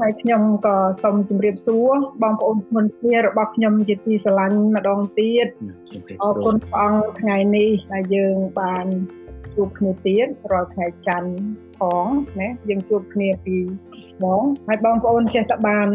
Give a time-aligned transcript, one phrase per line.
[0.00, 5.46] ហើយខ្ញុំក៏សូមជម្រាបសួរបងប្អូនមុនគ្នារបស់ខ្ញុំជាទីស្រឡាញ់ម្ដងទៀត
[6.22, 8.86] អរគុណព្រះអង្គថ្ងៃនេះដែលយើងបាន
[9.54, 11.30] ជួបគ្នាទៀតរាល់ថ្ងៃច័ន្ទ
[11.78, 12.06] ផង
[12.40, 13.56] ណាយើងជួបគ្នាពី
[14.22, 15.88] ម៉ោងហើយបងប្អូនចេះតែបាន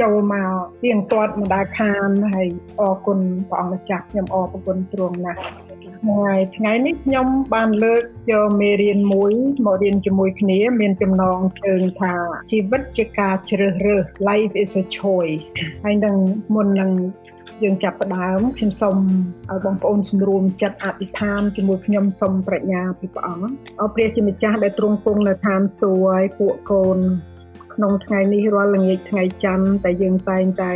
[0.00, 0.52] ចូលមក
[0.84, 2.48] ទៀងទាត់មិនដែលខានហើយ
[2.80, 3.18] អរគុណ
[3.48, 5.40] ព្រះអង្គម្ចាស់ខ្ញុំអរគុណទ្រង់ណាស់
[5.86, 8.02] ថ្ងៃថ្ងៃនេះខ្ញុំបានលើក
[8.32, 9.32] យកមេរៀនមួយ
[9.66, 12.14] មករៀនជាមួយគ្នា មានចំណងជើងថា
[12.50, 15.46] ជីវិតជាការជ្រើសរើស life is a choice
[15.84, 16.16] ហើយនឹង
[16.54, 16.90] មុននឹង
[17.62, 18.96] យើងចាប់ផ្ដើមខ្ញុំសូម
[19.50, 23.44] ឲ្យបងប្អូនសម្រួមចិត្តអធិដ្ឋានជាមួយខ្ញុំសូមប្រាជ្ញាពីព្រះអង្គ
[23.80, 26.98] អរព្រះជាម្ចាស់ដែលទ្រង់គង់នៅឋានសួគ៌ឲ្យពួកកូន
[27.74, 30.72] ក្នុងថ្ងៃនេះរាល់ល្ងាចថ្ងៃច័ន្ទតែយើងតែងតែ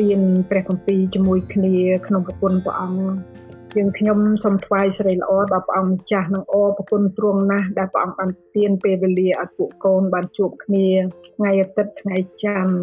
[0.00, 1.74] រៀនព្រះគម្ពីរជាមួយគ្នា
[2.06, 3.43] ក្នុងប្រគុណព្រះអង្គ
[3.76, 10.88] យើងខ្ញុំសូមថ្វាយសេរីល្អដល់ព្រះអង្គម្ចាស់និងអរប្រគុណទ្រង់ណាស់ដែលព្រះអង្គបានទានពេលវេលាឲ្យពួកកូនបានជួបគ្នា
[11.34, 12.74] ថ្ងៃអាទិត្យថ្ងៃច័ន្ទ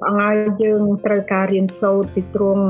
[0.00, 2.66] ព្រះអង្គឲ្យយើងត្រូវការរៀនសូត្រពីទ្រង់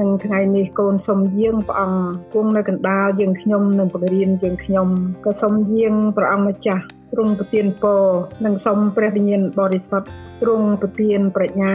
[0.00, 2.02] នឹងថ្ងៃនេះកូនសូមយាងព្រះអង្គ
[2.34, 4.88] គង់នៅកណ្ដាលយើងខ្ញុំនឹងបង្រៀនយើងខ្ញុំ
[5.24, 8.02] ក៏សូមយាងព្រះអង្គម្ចាស់ទ្រង់ប្រទានពរ
[8.44, 10.08] និងសូមព្រះវិញ្ញាណបរិសុទ្ធ
[10.42, 11.74] ទ្រង់ប្រទានប្រាជ្ញា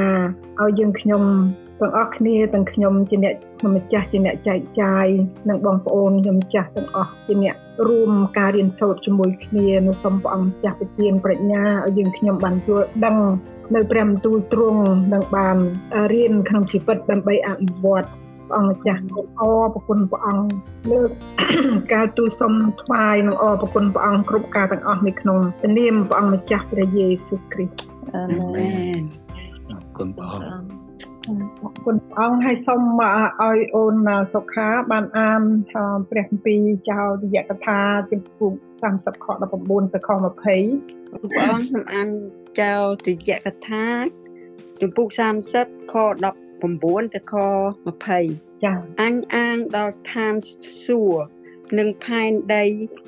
[0.61, 1.23] ឲ្យយើងខ្ញុំ
[1.79, 5.07] ទាំងអស់គ្នាទាំងខ្ញុំជាអ្នកខ្ញុំម្ចាស់ជាអ្នកចែកចាយ
[5.49, 7.55] និងបងប្អូនខ្ញុំម្ចាស់ទាំងអស់ជាអ្នក
[7.87, 13.17] រួមការរៀនសូត្រជាមួយគ្នានៅសូមព្រះអង្គម្ចាស់ប្រទានប្រាជ្ញាឲ្យយើងខ្ញុំបានយល់ដឹង
[13.75, 15.57] នៅព្រះបន្ទូលទ្រង់និងបាន
[16.13, 18.09] រៀនក្នុងជីវិតដើម្បីអនុវត្ត
[18.49, 19.01] ព្រះអង្គម្ចាស់
[19.39, 20.47] អរប្រគុណព្រះអង្គ
[20.91, 21.09] លើក
[21.93, 25.37] ការទូលសុំថ្វាយនិងអរប្រគុណព្រះអង្គគ្រប់ការទាំងអស់នៅក្នុង
[25.77, 27.79] នាមព្រះអង្គម្ចាស់ព្រះយេស៊ូវគ្រីស្ទ
[28.15, 28.23] អា
[28.55, 29.01] មែន
[29.69, 30.74] អរគុណព្រះអង្គ
[31.27, 35.41] អរគុណព្រះអង្គហើយសូមឲ្យអូនសុខាបានអាន
[36.09, 37.79] ព្រះគម្ពីរចោលទយកថា
[38.11, 38.53] ជំពូក
[38.89, 39.25] 30ខ
[39.59, 42.09] 19ទៅខ20ព្រះអង្គខ្ញុំអាន
[42.61, 43.85] ចោលទយកថា
[44.81, 45.07] ជំពូក
[45.51, 45.95] 30ខ
[46.53, 47.35] 19ទៅខ
[47.99, 50.33] 20ចាអញអាងដល់ស្ថាន
[50.85, 51.44] សួគ៌
[51.79, 52.63] និងផែនដី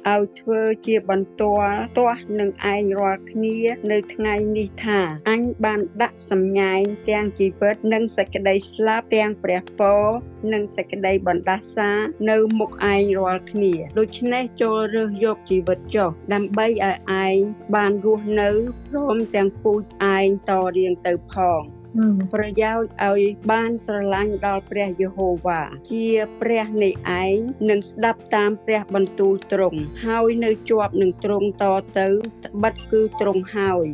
[0.08, 3.58] ឲ្យធ្វើជាបន្ទាល់ទាស់នឹងឯងរាល់គ្នា
[3.92, 10.04] នៅថ្ងៃនេះថាអញបានដាក់សម្ញែងទាំងជីវិតនិងសេចក្តីស្លាប់ទាំងព្រះពរ
[10.54, 11.90] និងសេចក្តីបណ្ដាសា
[12.30, 17.36] នៅមុខឯងរាល់គ្នាដូច្នេះចូលរើសយកជីវិតចុះដើម្បីឲ្យឯង
[17.76, 18.50] បានរស់នៅ
[18.88, 19.82] ព្រមទាំងពូជ
[20.16, 21.77] ឯងតរៀងទៅផង
[22.34, 23.22] ប្រយោជន៍ឲ្យ
[23.52, 26.08] បានស្រឡាញ់ដល់ព្រះយេហូវ៉ាជា
[26.42, 26.90] ព្រះនៃ
[27.22, 27.36] ឯង
[27.70, 31.66] នឹងស្ដាប់តាមព្រះបន្ទូលទ្រង់ហើយនៅជាប់នឹងទ្រង់ត
[31.98, 32.08] ទៅ
[32.46, 33.86] ត្បិតគឺទ្រង់ហើយ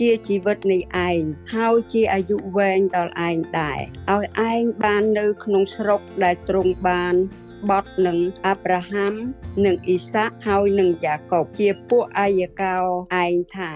[0.00, 1.20] ជាជីវិតនៃឯង
[1.54, 3.80] ហើយជាអាយុវែងដល់ឯងដែរ
[4.10, 7.14] ឲ្យឯងបាននៅក្នុងស្រុកដែលទ្រង់បាន
[7.52, 9.14] ស្បត់នឹងអាប់រ៉ាហាំ
[9.64, 12.76] និងអ៊ីសាក់ហើយនឹងយ៉ាកុបជាពួកអាយកោ
[13.22, 13.72] ឯងថា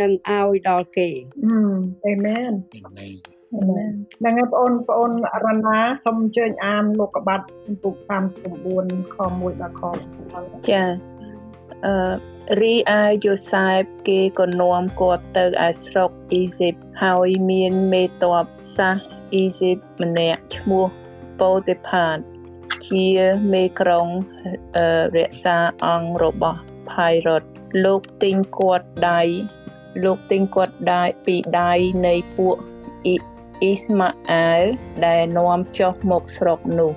[0.00, 1.08] នឹងឲ្យដល់គេ
[2.06, 2.52] អេមែន
[4.18, 5.12] ហ្នឹងហើយបងប្អូនបងអូន
[5.44, 7.94] រណាសូមអញ្ជើញអានលោកកបាត់ចំពុក
[8.54, 9.82] 39ខ1ដល់ខ
[10.24, 10.82] 7ចា
[11.86, 12.14] អឺ
[12.62, 18.46] រីឯយូសែបគេក៏នាំគាត់ទៅឯស្រុកអ៊ីស៊ីបហើយមានមេតប
[18.76, 18.98] សាស
[19.32, 20.86] អ៊ីស៊ីបម្នាក់ឈ្មោះ
[21.40, 22.18] ប៉ូទេផាត
[22.88, 23.08] ជា
[23.52, 24.08] មេក្រុង
[25.16, 26.60] រក្សាអង្គរបស់
[26.92, 27.42] ផៃរ៉ុត
[27.84, 29.22] លោកទិញគាត់ដៃ
[30.04, 31.72] លោកទិញគាត់ដៃពីដៃ
[32.06, 32.56] នៃពួក
[33.06, 34.64] អ៊ីស្ម៉ាអែល
[35.06, 36.92] ដែលនាំចុះមកស្រុកនោះ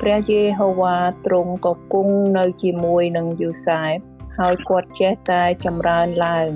[0.00, 0.96] ព្រះយេហូវ៉ា
[1.26, 3.96] ទ្រង់ក៏គង់នៅជាមួយនឹងយូសែប
[4.38, 6.48] ហើយគាត់ចេះតែចម្រើនឡើង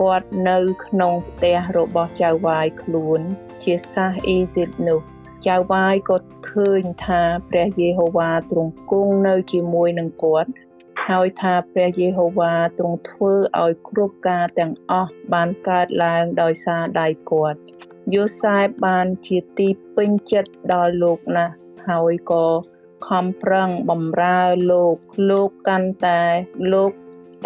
[0.00, 3.20] គាត់នៅក្នុងផ្ទះរបស់ចៅវាយខ្លួន
[3.64, 5.00] ជាសាសអ៊ីស៊ីបនោះ
[5.46, 6.16] ចៅវាយក៏
[6.50, 10.50] ឃើញថាព្រះយេហូវ៉ាទ្រង់គង់នៅជាមួយនឹងគាត់
[11.08, 17.58] ហើយថាព្រះយេហូវ៉ាទ្រង់ធ្វើឲ្យគ្រប់ការទាំងអស់បានកើតឡើងដោយសារដៃគាត់
[18.14, 21.54] យូសែបបានជាទីពេញចិត្តដល់លោកណាស់
[21.88, 22.46] ហើយក៏
[23.08, 24.40] ខំប្រឹងបំរើ
[24.72, 24.96] លោក
[25.30, 26.22] លោកកាន់តែ
[26.72, 26.92] លោក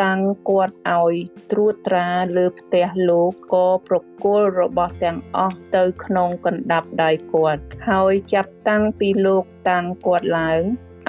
[0.03, 1.15] តាំងគាត់ឲ្យ
[1.51, 10.63] ត្រួតត្រាលើផ្ទះលោកក៏ប្រគល់របស់ទាំងអស់ទៅក្នុងកណ្ដាប់ដៃគាត់ ហើយចាប់តាំងពីលោកតាំងគាត់ឡើង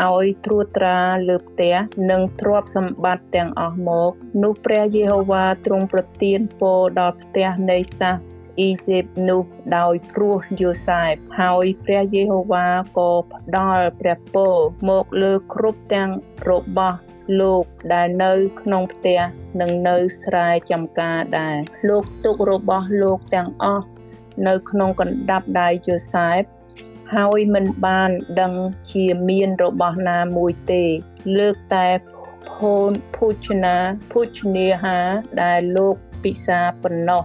[0.10, 1.76] ឲ្យត្រួតត្រាលើផ្ទះ
[2.12, 4.12] និងទ្រព្យសម្បត្តិទាំងអស់មក
[4.44, 8.18] នោះព្រះយេហូវ៉ាទ្រង់ប្រទានពរដល់ផ្ទះនៃសាស
[8.60, 9.44] អ៊ីស៊ីបនោះ
[9.78, 12.68] ដោយព្រោះយូសែបហើយព្រះយេហូវ៉ា
[12.98, 14.56] ក៏ផ្ដល់ព្រះពរ
[14.90, 16.12] មកលើគ្រប់ទាំង
[16.50, 17.00] របស់
[17.40, 19.20] លោកដែលនៅក្នុងផ្ទះ
[19.62, 21.58] និងនៅស្រែចំការដែរ
[21.90, 23.88] លោកទុករបស់លោកទាំងអស់
[24.48, 26.42] នៅក្នុងកណ្ដាប់ដៃយូសែប
[27.16, 28.12] ហើយមិនបាន
[28.42, 28.54] ដឹង
[28.92, 30.84] ជាមានរបស់ណាមួយទេ
[31.40, 31.88] លើកតែ
[32.52, 33.78] ភូនភោជនា
[34.12, 35.00] ភោជនាហា
[35.42, 37.24] ដែលលោកពិសាប៉ុណ្ណោះ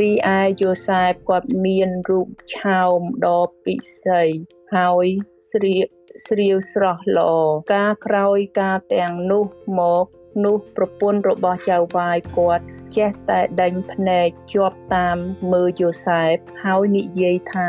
[0.00, 4.28] រីឯយូសែបគាត់មានរូបឆោមដ៏ពិសេស
[4.76, 5.06] ហើយ
[5.50, 5.86] ស្រៀក
[6.26, 7.32] ស្រាវស្រស់ល្អ
[7.74, 9.44] ការក្រោយការទាំងនោះ
[9.78, 10.06] មក
[10.44, 12.64] នោះប្រពន្ធរបស់ចៅវាយគាត់
[12.96, 15.16] ចេះតែដេញភ្នែកជាប់តាម
[15.52, 16.34] មើលយូសែប
[16.64, 17.68] ហើយនិយាយថា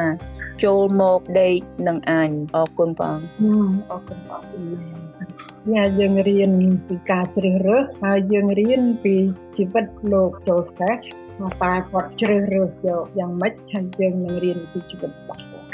[0.63, 1.57] ចូលមកដេក
[1.87, 3.17] នឹងអញអរគុណបង
[3.91, 4.41] អរគុណបង
[5.73, 6.51] ញ៉ាយើងរៀន
[6.87, 9.15] ពីការជ្រើសរើសហើយយើងរៀនពី
[9.57, 11.01] ជីវិតលោក Joseph
[11.37, 15.67] ថាតើគាត់ជ្រើសរើសយកយ៉ាងម៉េចហើយយើងនឹងរៀនពីជីវិតរបស់គាត់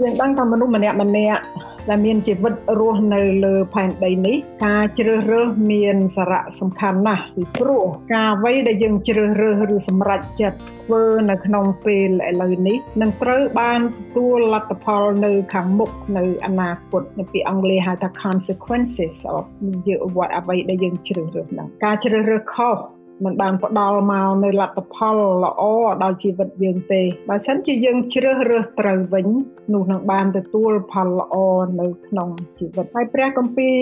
[0.00, 1.42] យើងដឹងថាមនុស្សម្នាក់ម្នាក់
[1.88, 7.84] ដែលមានជីវិតរស់នៅលើផែនដីនេះការជ្រើសរើសមានសារៈសំខាន់ណាស់ពីព្រោះ
[8.14, 19.44] ការអ្វីដែលយើងជ្រើសរើសឬសម្រេចចិត្តធ្វើនៅក្នុងពេលឥឡូវនេះនឹងត្រូវបានទទួលលទ្ធផលនៅខាងមុខនៅអនាគតនៅពីអង់គ្លេសហៅថា consequences of
[19.88, 22.76] យើងអ្វីដែលយើងជ្រើសរើសហ្នឹងការជ្រើសរើសខុស
[23.24, 25.62] មិនបានផ្ដល់មកនៅលទ្ធផលល្អ
[26.02, 29.26] ដល់ជីវិតយើងទេបើមិនជាយើងជ្រើសរើសត្រូវវិញ
[29.72, 31.34] នោះនឹងបានទទួលផលល្អ
[31.80, 32.28] នៅក្នុង
[32.58, 33.78] ជីវិតហើយព្រះគម្ពីរ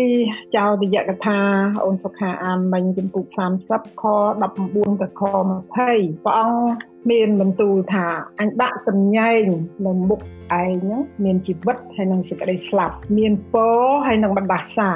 [0.56, 1.40] ចោទយកថា
[1.84, 3.24] អូនសុខាអានមិញចំពុក
[3.64, 4.04] 30ខ
[4.50, 5.22] 19ទៅខ
[5.58, 8.06] 20ព្រះអង្គមានបន្ទូលថា
[8.40, 9.44] អញដាក់សំញែង
[9.86, 10.20] នៅមុខ
[10.62, 10.86] ឯង
[11.24, 14.90] មានជីវិតហើយនឹងសេចក្តីស្លាប់មានពរហើយនឹងបណ្ដាសា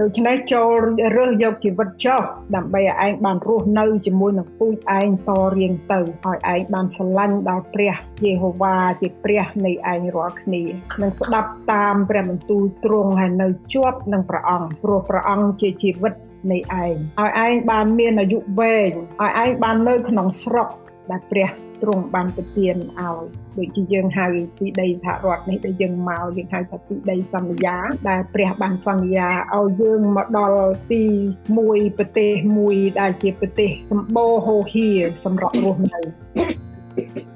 [0.00, 0.70] ដូច្នេះចូល
[1.16, 2.22] រើសយកជីវិតចុះ
[2.56, 7.94] ដើម្បីឲ្យឯងបានរស់នៅជាមួយនឹងពូជឯងតរៀងទៅឲ្យឯងបានស្រឡាញ់ដល់ព្រះ
[8.24, 10.62] យេហូវ៉ាជាព្រះនៃឯងរាល់គ្នា
[11.02, 16.12] និងស្ដាប់តាមព្រះបន្ទូលទ្រង់ហើយនៅជាប់នឹងព្រះអង្គព្រោះព្រះអង្គជាជីវិត
[16.52, 18.90] នៃឯងឲ្យឯងបានមានអាយុវែង
[19.22, 20.68] ឲ្យឯងបាននៅក្នុងស្រុក
[21.10, 21.50] ដែលព្រះ
[21.82, 23.24] ទ្រង់បានប្រទានឲ្យ
[23.58, 24.26] ដូចជាយើងហៅ
[24.58, 27.76] ទីដីសហរដ្ឋនេះដែលយើងមកយើងហៅថាទីដីសន្យា
[28.08, 30.60] ដែលព្រះបានសន្យាឲ្យយើងមកដល់
[30.92, 31.04] ទី
[31.58, 34.88] មួយប្រទេសមួយដែលជាប្រទេសសម្បូរហូរហៀ
[35.24, 36.00] សម្រាប់រស់នៅ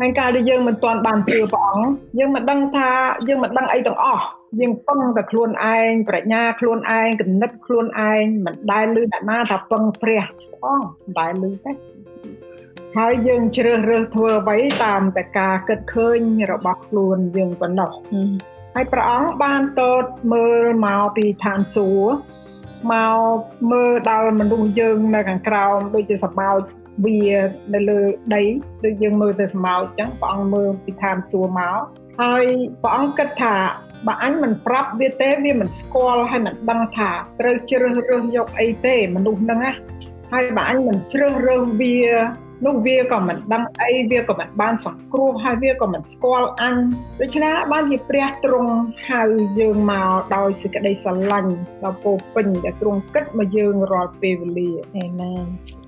[0.00, 2.90] ហើយកាលដែលយើងមិនទាន់បានជឿព្រះអង្គយើងមិនដឹងថា
[3.28, 4.24] យើងមិនដឹងអីទាំងអស់
[4.60, 10.24] យើងពឹងតែខ្លួនឯងប្រាជ្ញាខ្លួនឯងគំនិតខ្លួនឯងមិនដែលឮអ្នកណាថាពឹងព្រះ
[10.62, 11.72] ផងមិនដែលឮទេ
[12.98, 16.20] ហើយយើងជ្រើសរើសធ្វើអ្វីតាមតែការគិតឃើញ
[16.52, 17.90] របស់ខ្លួនយើងប៉ុណ្ណោះ
[18.74, 22.12] ហើយព្រះអង្គបានតតមើលមកពីឋានសួគ៌
[22.92, 23.38] មក
[23.72, 26.60] មើលដល់មនុស្សយើងនៅខាងក្រោមដូចជាសម្បោច
[27.06, 27.20] វា
[27.74, 28.00] នៅលើ
[28.34, 28.42] ដី
[28.84, 31.78] ដូចយើងមើលទៅសម្បោចអញ្ចឹងព្រះអង្គមើលពីឋានសួគ៌មក
[32.20, 32.44] ហើយ
[32.82, 33.56] ព្រះអង្គគិតថា
[34.06, 37.10] បើអញមិនប្រាប់វាទេវាមិនស្គាល់ហើយមិនដឹងថា
[37.40, 39.72] ត្រូវជ្រើសរើសយកអីទេមនុស្សហ្នឹងណា
[40.32, 41.96] ហើយបើអញមិនជ្រើសរើសវា
[42.66, 46.76] នោះវាក៏មិនដឹងអីវាក៏មិនបានសង្គ្រោះហើយវាក៏មិនស្គាល់អញ
[47.20, 48.72] ដូច្នេះបានជាព្រះទ្រង់
[49.08, 49.22] ហៅ
[49.60, 51.52] យើងមកដោយសេចក្តីស្រឡាញ់
[51.82, 55.44] ដល់ពោពេញដែលទ្រង់គិតមកយើងរាល់ពេលវេលាអាមែន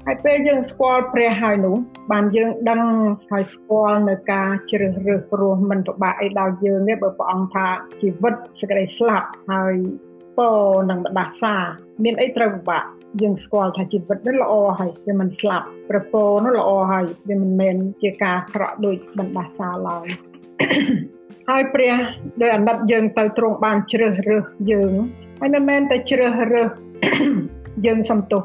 [0.06, 1.76] ហើយពេលយើងស្គាល់ព្រះហើយនោះ
[2.12, 2.82] បានយើងដឹង
[3.30, 7.66] ហើយស្គាល់នៅការជ្រើសរើសព្រោះមិនពិបាកអីដល់យើងទេបើព្រះអង្គថា
[8.00, 9.74] ជីវិតសេចក្តីស្លាប់ហើយ
[10.38, 10.60] ពរ
[10.90, 11.54] នឹងបដាសា
[12.04, 12.84] មានអីត្រូវពិបាក
[13.20, 20.06] យើងស្គាល់ថាជីវិតនេះល្អហើយវាមិនស្លាប់ប្រពោនោះល្អហើយវាមិនមែនជាការអាក្រក់ដូចបណ្ដាសាឡើយ
[21.48, 21.94] ហើយព្រះ
[22.40, 24.92] ដោយអាណិតយើងទៅទ្រង់បានជ្រើសរើសយើង
[25.40, 26.70] ហើយមិនមែនតែជ្រើសរើស
[27.86, 28.42] យើងសំទោស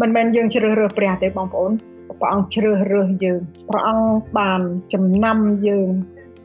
[0.00, 1.72] មិនមែនយើងជ្រើសរើសព្រះទេបងប្អូន
[2.20, 4.60] ព្រះអង្គជ្រើសរើសយើងព្រះអង្គបាន
[4.92, 5.88] ចំណាំយើង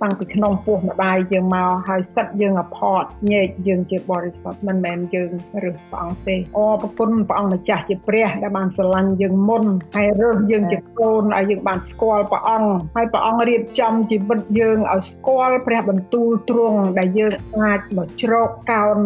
[0.02, 5.32] តាំងពីក្នុងពោះម្ដាយយើងមកហើយសិតយើងអផតញែកយើងជាបរិសុទ្ធមិនមែនយើង
[5.64, 9.64] រើសព្រះអង្គទេអរប្រគុណព្រះអង្គម្ចាស់ជាព្រះដែលបានស្រឡាញ់យើងមុន
[9.96, 18.98] ហើយរើសយើងជាកូនឲ្យយើងបានស្គាល់ព្រះអង្គហើយព្រះអង្គរៀបចំជីវិតយើងឲ្យស្គាល់ព្រះបន្ទូលទ្រង់ដែលយើងអាចមកជ្រកកោន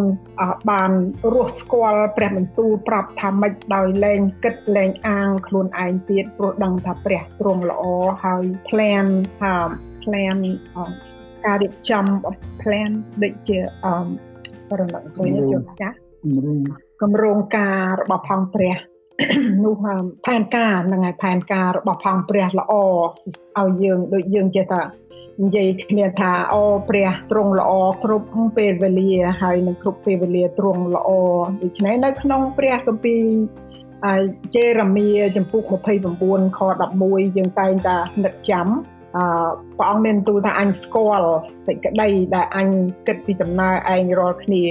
[0.69, 0.91] បាន
[1.33, 7.83] រស់ស្គាល់ព្រះបន្ទូលប្រាប់ថាម៉េចដោយលែងគិតលែងអាងខ្លួនឯងទៀតព្រោះដឹងថាព្រះទ្រង់ល្អ
[8.23, 9.07] ហើយ plan
[9.41, 9.55] ថា
[10.03, 10.37] plan
[11.45, 12.05] ការរៀបចំ
[12.61, 12.91] plan
[13.23, 15.95] ដូចជាអឺរំលឹកមួយនេះជួនចាស់
[17.01, 18.75] គម្រោងការរបស់ផងព្រះ
[19.63, 19.73] នោះ
[20.25, 22.73] ផែនការហ្នឹងហើយផែនការរបស់ផងព្រះល្អ
[23.59, 24.81] ឲ្យយើងដូចយើងចេះថា
[25.43, 27.71] និយាយគ្នាថាអូព្រះទ្រង់ល្អ
[28.03, 28.27] គ្រប់
[28.57, 31.09] ពេលវេលាហើយនឹងគ្រប់ពេលវេលាទ្រង់ល្អ
[31.63, 33.21] ដូច្នេះនៅក្នុងព្រះគម្ពីរ
[34.05, 34.21] ហើយ
[34.55, 36.59] ជេរ៉ាមៀចំពុក29ខ
[36.97, 38.67] 11យើងតែងតែនឹកចាំ
[39.15, 39.23] អឺ
[39.77, 41.29] ព្រះអង្គមានទូលថាអញស្គាល់
[41.67, 42.69] សេចក្តីដែលអញ
[43.07, 44.65] គិតពីដំណើរឯងរាល់គ្នា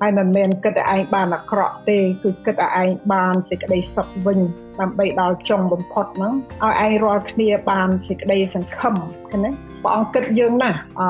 [0.00, 4.38] ហើយមិនមែនគិតតែឯងបានអាក្រក់ទេគឺគិតតែឯងបានសេចក្តីសុខវិញ
[4.80, 8.94] ដើម្បីដល់ចុងបំផុតហ្នឹងឲ្យឯងរាល់គ្នាបានសេចក្តីសង្ឃឹម
[9.30, 9.50] ឃើញទេ
[9.82, 11.08] ព្រះអង្គគិតយើងណាអឺ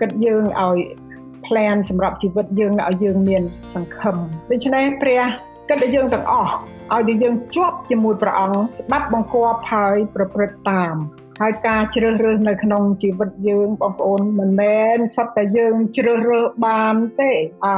[0.00, 0.78] គិតយើងឲ្យ
[1.46, 3.42] plan សម្រាប់ជីវិតយើងឲ្យយើងមាន
[3.74, 4.16] សង្ឃឹម
[4.50, 5.22] ដូច្នេះព្រះ
[5.68, 6.52] គិតតែយើងទាំងអស់
[6.92, 10.94] ឲ្យយើងជាប់ជាមួយព្រះអង្គស្ដាប់បង្គាប់ហើយប្រព្រឹត្តតាម
[11.40, 17.32] ហើយការជ្រើសរើសនៅក្នុងជីវិតយើងបងប្អូនមិនមែនសត្វតែយើងជ្រើសរើសបានទេ
[17.64, 17.74] អឺ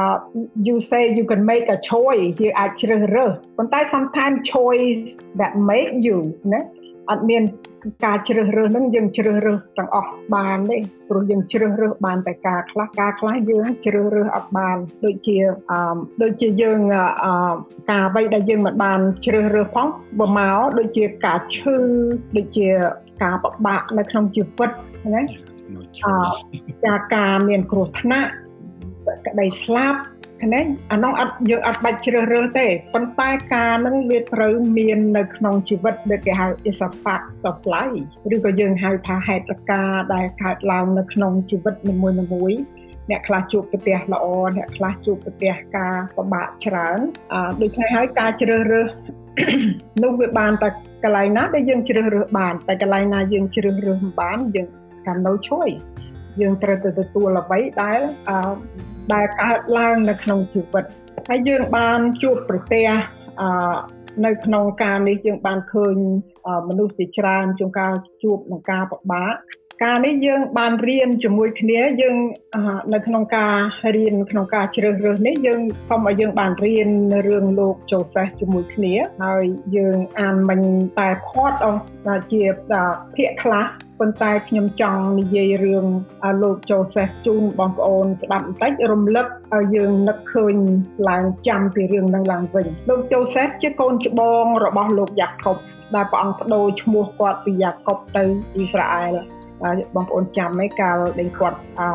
[0.67, 5.03] you say you can make a choice យើងអាចជ្រើសរើសប៉ុន្តែ sometimes choice
[5.39, 6.17] that make you
[6.53, 6.61] ណា
[7.11, 7.43] អត់មាន
[8.05, 10.77] ការជ្រើសរើសហ្នឹងយើងជ្រើសរើសទាំងអស់បានទេ
[11.09, 15.37] ព្រោះយើងជ្រើសរើសបានតែការខ្លះការខ្លះយើងជ្រើសរើសអត់បានដូចជា
[15.71, 16.79] អឺដូចជាយើង
[17.23, 17.53] អឺ
[17.91, 19.87] ការអ្វីដែលយើងមិនបានជ្រើសរើសផង
[20.19, 21.75] បើមកដូចជាការឈឺ
[22.37, 22.67] ដូចជា
[23.23, 24.69] ការពិបាកនៅក្នុងជីវិត
[25.13, 25.23] ណា
[26.85, 28.31] អឺការមានគ្រោះថ្នាក់
[29.27, 29.99] ក្តីស្លាប់
[30.53, 42.09] ណាអានោះអត់យើងអត់បាច់ជ្រើសរើសទេប៉ុន្តែការនឹងវាត្រូវមាននៅក្នុងជីវិតដែលគេហៅ is a fact of life ឬក៏យើងហៅថាហេតុការណ៍ដែលកើតឡើងនៅក្នុងជីវិតនីមួ
[42.51, 42.59] យៗ
[43.09, 44.25] អ្នកខ្លះជួបប្រទះល្អ
[44.57, 46.99] អ្នកខ្លះជួបប្រទះការពិបាកច្រើន
[47.33, 48.89] អឺដូច្នេះហើយការជ្រើសរើស
[50.03, 50.69] នោះវាបានតែ
[51.03, 54.67] កន្លែងណាដែលយើងជ្រើសរើសបានតែកន្លែងណាយើងជ្រើសរើសមិនបានយើង
[55.07, 55.69] កាន់នៅជួយ
[56.41, 58.37] យើងត្រូវទៅទទួលអ្វីដែលអឺ
[59.13, 60.85] ដែលកើតឡើងនៅក្នុងជីវិត
[61.29, 62.87] ហើយយើងបានជួបប្រទះ
[63.41, 63.49] អឺ
[64.25, 65.95] នៅក្នុងការនេះយើងបានឃើញ
[66.69, 69.33] មនុស្សជាច្រើនជួនកាលជួបនឹងការពិបាក
[69.83, 72.15] ការនេះយើងបានរៀនជាមួយគ្នាយើង
[72.93, 73.55] នៅក្នុងការ
[73.95, 76.89] រៀនក្នុងការជ្រើសរើសនេះយើងសូមឲ្យយើងបានរៀន
[77.27, 79.45] រឿងលោកចូលសេសជាមួយគ្នាហើយ
[79.77, 80.61] យើងអានមិន
[80.99, 81.81] តែផាត់អស់
[82.31, 82.43] ជា
[83.15, 83.65] ភាគខ្លះ
[83.99, 85.85] ប៉ុន្តែខ្ញុំចង់និយាយរឿង
[86.43, 90.55] លោកចូលសេសជូនបងប្អូនស្ដាប់បន្តិចរំលឹកឲ្យយើងនឹកឃើញ
[91.09, 95.57] ឡើងចាំពីរឿងនឹងឡើងវិញលោកចូលសេសជាកូនច្បងរបស់លោកយ៉ាកុប
[95.95, 98.23] ដែលព្រះអង្គបដូរឈ្មោះគាត់ពីយ៉ាកុបទៅ
[98.55, 99.13] អ៊ីស្រាអែល
[99.95, 101.89] បងប្អូនចាំឯកាលដែលគាត់អឺ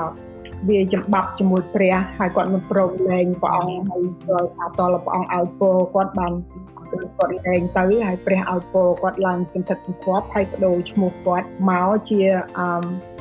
[0.68, 6.32] វាចំបាប់ជាមួយព្រះហើយគាត់មិនព្រមលែងព្រះអង្គហើយគាត់ថាតលព្រះអង្គឲ្យពរគាត់បាន
[6.92, 12.20] គាត់លែងទៅហើយព្រះឲ្យពរគាត់ឡើងសន្ធិសង្ឃប់ហើយបដូរឈ្មោះគាត់មកជា
[12.58, 12.66] អឺ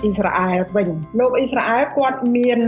[0.02, 2.60] អ៊ីស្រាអែលវិញលោកអ៊ីស្រាអែលគាត់មាន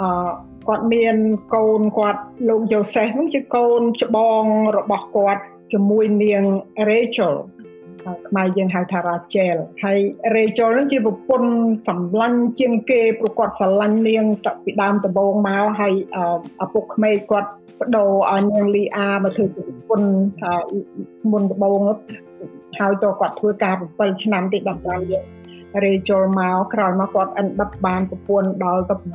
[0.00, 0.30] អឺ
[0.68, 1.16] គាត់មាន
[1.54, 4.44] កូនគាត់លោកយ៉ូសេសនោះជាកូនច្បង
[4.76, 6.42] របស់គាត់ជាមួយនាង
[6.88, 7.34] Rachel
[8.28, 9.98] ខ្មែរយើងហៅថា Rachel ហើយ
[10.36, 11.50] Rachel នឹងជាប្រពន្ធ
[11.88, 14.24] សម្លាញ់ជាងគេប្រកបស្រឡាញ់នាង
[14.64, 15.94] ពីដើមដំបូងមកហើយ
[16.64, 17.50] ឪពុកក្មេកគាត់
[17.80, 20.44] បដូរឲ្យនាងលីអាមកធ្វើជាប្រពន្ធ
[21.30, 21.80] មុនដំបូង
[22.78, 25.22] ហើយទៅគាត់ធ្វើការ7ឆ្នាំទី10ឆ្នាំទៀត
[25.84, 29.06] Rachel មកក្រោយមកគាត់អិនដិតបានប្រពន្ធដល់ទៅ6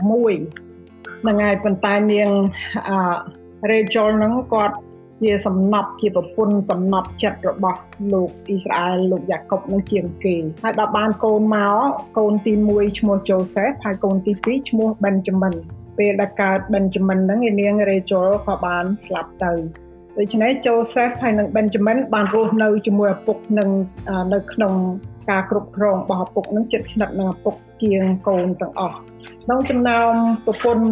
[1.22, 2.30] ហ្នឹងហើយប៉ុន្តែនាង
[3.72, 4.76] Rachel ហ្នឹងគាត់
[5.24, 7.80] ជាសំណប់ជាប្រពន្ធសំណប់ចិត្តរបស់
[8.14, 11.78] លោកអ៊ីស្រាអែលលោកយ៉ាកុបនឹងជាងគេហើយដល់បានកូនមក
[12.18, 15.54] កូនទី1ឈ្មោះជូសេសហើយកូនទី2ឈ្មោះប៊ិនចាមិន
[15.98, 19.54] ពេលដែលកើតប៊ិនចាមិនហ្នឹងឯនាងរេជលក៏បានស្លាប់ទៅ
[20.18, 23.70] ដូច្នេះជូសេសហើយនិងប៊ិនចាមិនបានរស់នៅជាមួយឪពុកនឹង
[24.34, 24.74] នៅក្នុង
[25.30, 28.98] ការគ្រប់គ្រងរបស់ឪពុកនឹងចិត្តស្និទ្ធនឹងឪពុកជាងកូនទាំងអស់
[29.44, 30.14] ក្នុងចំណោម
[30.46, 30.86] ប្រពន្ធ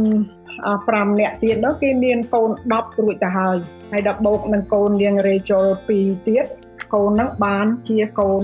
[0.79, 3.57] 5នាក់ទៀតនោះគេមានកូន10រួចទៅហើយ
[3.91, 5.65] ហើយដល់បូកនឹងកូននាងរេជល
[5.97, 6.45] 2ទៀត
[6.93, 8.43] កូនហ្នឹងបានជាកូន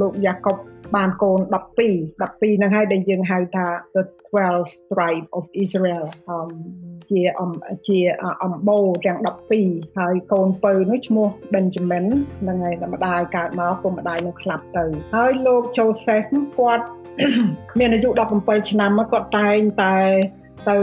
[0.00, 0.56] លោកយ៉ាកុប
[0.96, 1.50] បានកូន12
[2.20, 4.02] 12ហ្នឹងហើយដែលយើងហៅថា the
[4.42, 6.48] 12 tribe of Israel អម
[7.10, 7.52] ជាអម
[7.88, 7.98] ជា
[8.44, 9.18] អំបូរទាំង
[9.58, 12.06] 12ហើយកូនពៅនោះឈ្មោះ Benjamin
[12.40, 16.28] ហ្នឹងហើយម្ដាយកើតមកពុកម្ដាយនឹងស្លាប់ទៅ ហើយលោក Joseph
[16.58, 16.86] គាត់
[17.78, 18.08] មានអាយុ
[18.40, 19.96] 17ឆ្នាំមកគាត់តែងតែ
[20.68, 20.76] ទៅ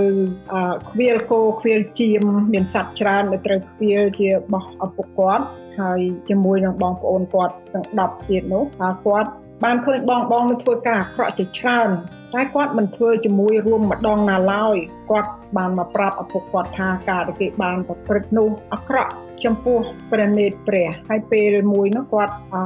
[0.90, 5.46] ខ្វៀលគោខ្វៀលជៀមមានសត្វច្រើនដែលត្រូវខ្វៀលជាបោះឪពុកគាត់
[5.80, 7.86] ហើយជាមួយនឹងបងប្អូនគាត់ទាំង
[8.20, 9.30] 10ទៀតនោះហើយគាត់
[9.64, 11.90] បានឃើញបងបងនឹងធ្វើការអាក្រក់ជាច្រើន
[12.34, 14.76] តែគាត់មិនធ្វើជាមួយរួមម្ដងណាឡើយ
[15.10, 19.12] គាត់បានមកប្រាប់ឪពុកគាត់ថាការដែលគេបានប្រព្រឹត្តនោះអាក្រក់
[19.46, 19.80] ចំពោះ
[20.12, 22.62] ព្រះនេតព្រះហើយពេលមួយនោះគាត់អឺ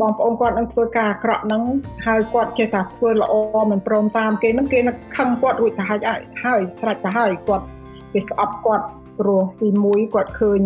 [0.00, 1.62] បងប្អូនគាត់នឹងធ្វើការអាក្រក់ហ្នឹង
[2.06, 3.34] ហើយគាត់ចេះតែធ្វើល្អ
[3.70, 6.00] មិនព្រមតាមគេហ្នឹងគេនឹងខឹងគាត់រួចទៅហើយ
[6.44, 7.64] ហើយស្រេចទៅហើយគាត់
[8.12, 8.86] គេស្អប់គាត់
[9.18, 10.62] ព្រោះទី1គាត់ឃើញ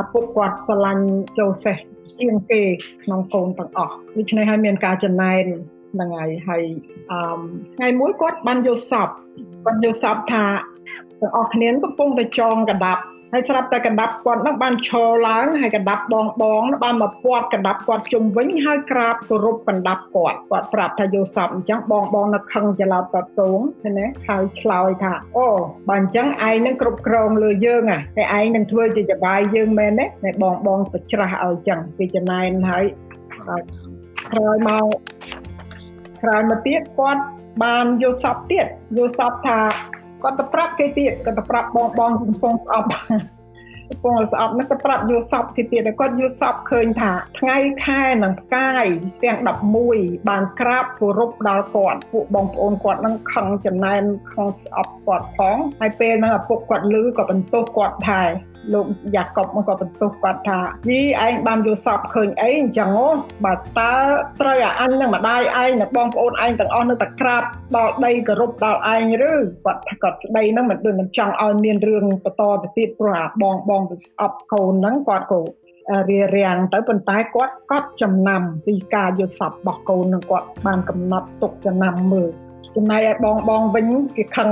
[0.00, 1.04] ឪពុកគាត់ស្រឡាញ់
[1.38, 1.78] ជូសេស
[2.18, 2.62] ជាងគេ
[3.04, 5.44] ក្នុងកូនទាំងអស់ដូច្នេះហើយមានការចំណែន
[5.92, 6.64] ហ្នឹងហើយហើយ
[7.10, 7.40] អឺ
[7.76, 9.08] ថ្ងៃមួយគាត់បានយកសព
[9.64, 10.44] គាត់យកសពថា
[11.20, 13.02] ទាំងអស់គ្នាកំពុងតែចងកដាប់
[13.34, 23.58] ហើយស្រាប់តែកណ្ដាប់គាត់នឹងបានឈរឡើងហើយកណ្ដាប់បងបងបានមកពាត់កណ្ដាប់គាត់ជុំវិញហើយក្រាបគោរពកណ្ដាប់គាត់គាត់ប្រាប់ថាយោសពអញ្ចឹងបងបងនៅខឹងច្រឡោតតតង
[23.98, 25.46] ណាហើយឆ្លើយថាអូ
[25.88, 32.84] បើអញ្ចឹងឯងនឹងគ្រប់គ្រងលើយើងហ่ะតែឯងនឹងធ្វើជាចបាយយើងមែនទេតែបងបងបច្រាស់ឲ្យអញ្ចឹងពីចំណែនហើយ
[34.32, 34.86] ក្រោយមក
[36.22, 37.22] ក្រោយមកទៀតគាត់
[37.62, 38.66] បានយកសពទៀត
[38.98, 39.60] យកសពថា
[40.22, 42.90] គាត់ទៅប្រាប់គេទៀតគាត់ទៅប្រាប់បងបងកំពុងស្អប់
[43.90, 48.84] កំពុងស្អប់នោះគាត់ប្រាប់យល់សពគេទៀតគាត់យល់សពឃើញថា ថ្ងៃខែនិងផ្កាយ
[49.22, 49.38] ទាំង
[49.82, 58.30] 11បានក្រាបគោរពដល់គាត់ពួកបងប្អូនគាត់នឹងខឹងចំណែនក្នុងស្អប់គាត់ផងហើយពេលហ្នឹងឪពុកគាត់លឺក៏បន្ទោសគាត់ដែរ
[58.72, 60.58] លោកយ៉ាកុបមកក៏បន្ទោសគាត់ថា
[60.90, 63.08] យីឯងបានយល់សពឃើញអីអញ្ចឹងហ៎
[63.44, 63.92] បើតើ
[64.40, 67.42] ត្រូវអាអញនិងម្ដាយឯងនិងបងប្អូនឯងទាំងអស់នៅតែក្រាប
[67.76, 69.32] ដល់ដីគោរពដល់ឯងឬ
[69.64, 75.40] គាត់គាត់ស្ដីហ្នឹងមិនដូចមិនចង់ឲ្យមានរឿងបន្តទៅទៀតព្រោះអាបងបងទៅស្អប់កូនហ្នឹងគាត់ក៏
[76.10, 82.30] រៀបរៀងទៅប៉ុន្តែគាត់កត់ចំណាំពីការយល់សពរបស់កូននឹងគាត់បានកំណត់ទុកចំណាំមើល
[82.76, 83.86] ចំណែកឯបងបងវិញ
[84.16, 84.48] គេខឹង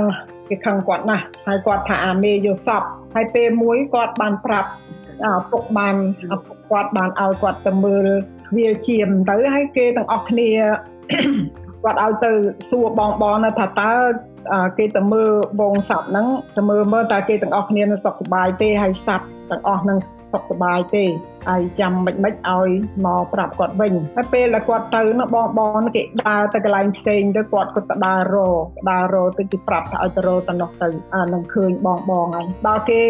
[0.49, 2.81] គេខឹងគាត់ណាស់ហើយគាត់ថាអាមេយោសព
[3.15, 4.69] ហើយពេលមួយគាត់បានប្រាប់
[5.25, 5.95] អាពុកបាន
[6.31, 8.07] អាពុកគាត់បានឲ្យគាត់ទៅមើល
[8.47, 10.49] ទ្វារជាមទៅហើយគេទាំងអស់គ្នា
[11.83, 12.31] គាត់ឲ្យទៅ
[12.69, 13.91] សួរបងបងណាថាតើ
[14.77, 19.97] គេទៅមើលវងសពហ្នឹងទៅមើលមើលតើគេទាំងអស់គ្នានៅសុខសប្បាយទេហើយសត្វទាំងអស់ហ្នឹង
[20.33, 21.05] សុខសប្បាយទេ
[21.49, 22.69] ហើយចាំមិនមិនឲ្យ
[23.05, 28.37] មកប្រាប់គាត់វិញហើយពេលដែលគាត់ទៅនោះបងបងគេដើរទៅកន្លែងផ្សេងទៅគាត់គាត់ទៅដើររ
[28.91, 33.01] ដើររទៅគេប្រាប់ថាឲ្យទៅរទៅនោះទៅអានឹងឃើញបងបងហើយដល់គេ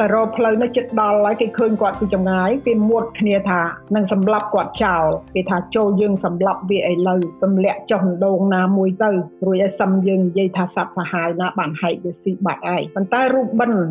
[0.00, 3.60] ទៅរផ្លូវនោះចិត្តដល់ហើយគេឃើញគាត់ពីចម្ងាយគេមួតគ្នាថា
[3.94, 9.10] នឹងសម្លាប់គាត់ចោលគេថាចូលយើងសម្លាប់វាឥឡូវទម្លាក់ចុះដងណាមួយទៅ
[9.46, 13.82] រួចឲ្យសឹមយើងនិយាយថាសត្វសាហាវណាបានហែកវាស៊ីបាត់ហើយប៉ុន្តែរូបបិណ្ឌ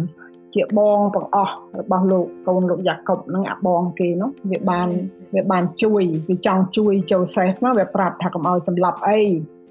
[0.55, 4.87] ជាបងទាំងអស់របស់លោកកូនលោកយ៉ាកុបនឹងអាបងគេនោះវាបាន
[5.35, 9.21] វាបានជួយវាចង់ជួយចូលសេះនោះវាប្រាប់ថាកុំឲ្យសម្លាប់អី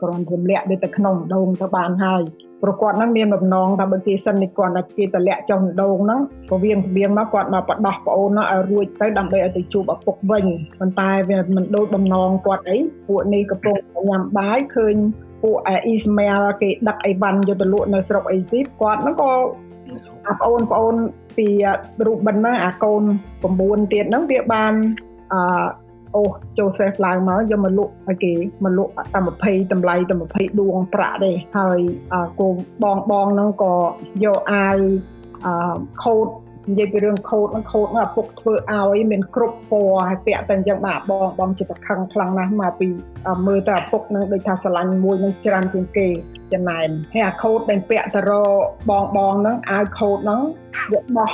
[0.03, 2.23] គ្រាន់រំលាក់ទៅក្នុងដងទៅបានហើយ
[2.63, 10.45] ព្រោះគាត់នឹងមានបំណងថាបើគេសិននេះគាត់តែគេតម្លាក់ចុះដងហ្នឹងក៏វាងវាងមកគាត់មកបដោះប្អូននោះឲ្យរួចទៅដើម្បីឲ្យទៅជួបឪពុកវិញ
[10.79, 13.77] ប៉ុន្តែវាមិនដូចបំណងគាត់អីពួកនេះកំពុង
[14.09, 14.97] ញ៉ាំបាយឃើញ
[15.43, 19.37] ពួកអ៊ីស្មែលគេដឹកអីវ៉ាន់យកទៅលក់នៅស្រុកអេស៊ីបគាត់ហ្នឹងក៏អា
[20.41, 20.95] ប្អូនប្អូន
[21.37, 21.49] ពី
[22.07, 23.03] រូបបិណ្ឌហ្នឹងអាកូន
[23.47, 24.73] 9ទៀតហ្នឹងវាបាន
[25.33, 25.41] អឺ
[26.17, 26.25] អូ
[26.59, 28.33] ចូលសេះឡើងមកយកមកលក់ឲ្យគេ
[28.65, 29.21] មកលក់តែ
[29.61, 31.79] 20តម្លៃតែ20ដួងប្រាក់ទេហើយ
[32.41, 32.49] គោ
[32.83, 33.75] បងបងហ្នឹងក៏
[34.25, 34.79] យកអាវ
[35.47, 36.27] អឺខូត
[36.69, 42.89] និយាយពីរឿងខូតហ្នឹងខូតហ្នឹងឪពុកធ្វើឲ្យមានគ្រប់ពណ៌ហើយពាក់តែអញ្ចឹងបាទបងបងចិត្តខឹងខ្លាំងណាស់មកពី
[43.47, 46.09] មើលទៅឪពុកហ្នឹងដូចថាស្រឡាញ់មួយនឹងច្រើនជាងគេ
[46.53, 48.33] ចំណែនហើយអាខូតដែលពាក់ទៅរ
[48.91, 50.41] បងបងហ្នឹងអាវខូតហ្នឹង
[50.93, 51.31] វាបោះ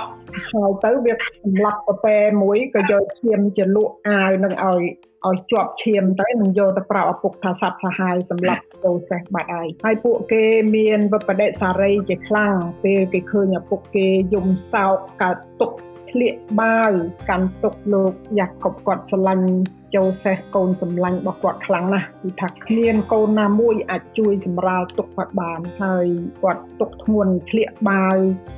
[0.53, 4.83] ហើយទៅវាសម្លាប់ប្រពែមួយក៏យកឈាមជាលក់អាវនឹងឲ្យ
[5.29, 10.45] ឲ្យជាប់ឈាមទៅនឹងយកទៅប្រាប់ឪពុកថាសត្វសាហាវសម្រាប់ចូលសេះបាត់ហើយហើយពួកគេ
[10.77, 15.73] មានវបដិសារីជាខ្លាំងពេលគេឃើញឪពុកគេយំសោកកើតទុក
[16.11, 16.93] ធ្លាកបាវ
[17.29, 19.49] កាន់ទុកលោកយ៉ាកុបគាត់ស្រឡាញ់
[19.95, 26.07] ចូលសេះកូនសម្លាញ់របស់គាត់ខ្លាំងណាស់គឺថាគ្មានកូនណាមួយអាចជួយសម្រាលទុកគាត់បានហើយ
[26.43, 28.17] គាត់ទុកធ្ងន់ឆ្លៀកបាវ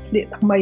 [0.08, 0.58] ឆ្លៀកថ្មី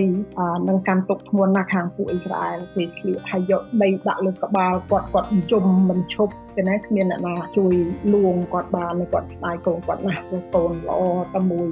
[0.68, 7.74] នឹងកាន់ទុកធ្ងន់ណាស់ខាងពួកអ៊ីស្រាអែលគេឆ្លៀកហើយយកដីដាក់លើក្បាលគាត់គាត់ជុំមិនឈប់ទេណាគ្មានអ្នកណាជួយ
[8.14, 11.00] លួងគាត់បានគាត់ស្ដាយកូនគាត់ណាស់ព្រោះកូនល្អ
[11.35, 11.68] តែមួយ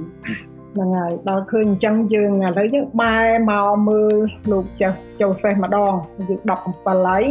[0.73, 4.15] ហ្នឹងហើយដល់ឃើញអញ្ចឹងយើងឥឡូវយើងបែរមកមើល
[4.51, 5.93] លោកចាស់ចូលសេះម្ដង
[6.27, 7.23] យើង17ហើយ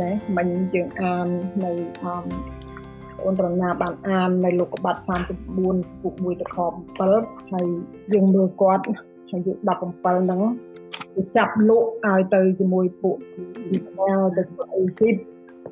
[0.00, 1.26] ណាមិញយើងអាន
[1.64, 2.24] នៅអម
[3.24, 5.00] អូនរណាបានអាននៅលោកកបាត់
[5.50, 6.58] 34ពុក1ទៅខ
[7.04, 7.66] 7ហើយ
[8.12, 8.84] យើងមើលគាត់
[9.30, 10.40] ហើយយក17ហ្នឹង
[11.16, 13.16] វាចាប់លក់ឲ្យទៅជាមួយពួក
[13.72, 15.14] វិទ្យាទៅស្រុកអេស៊ីប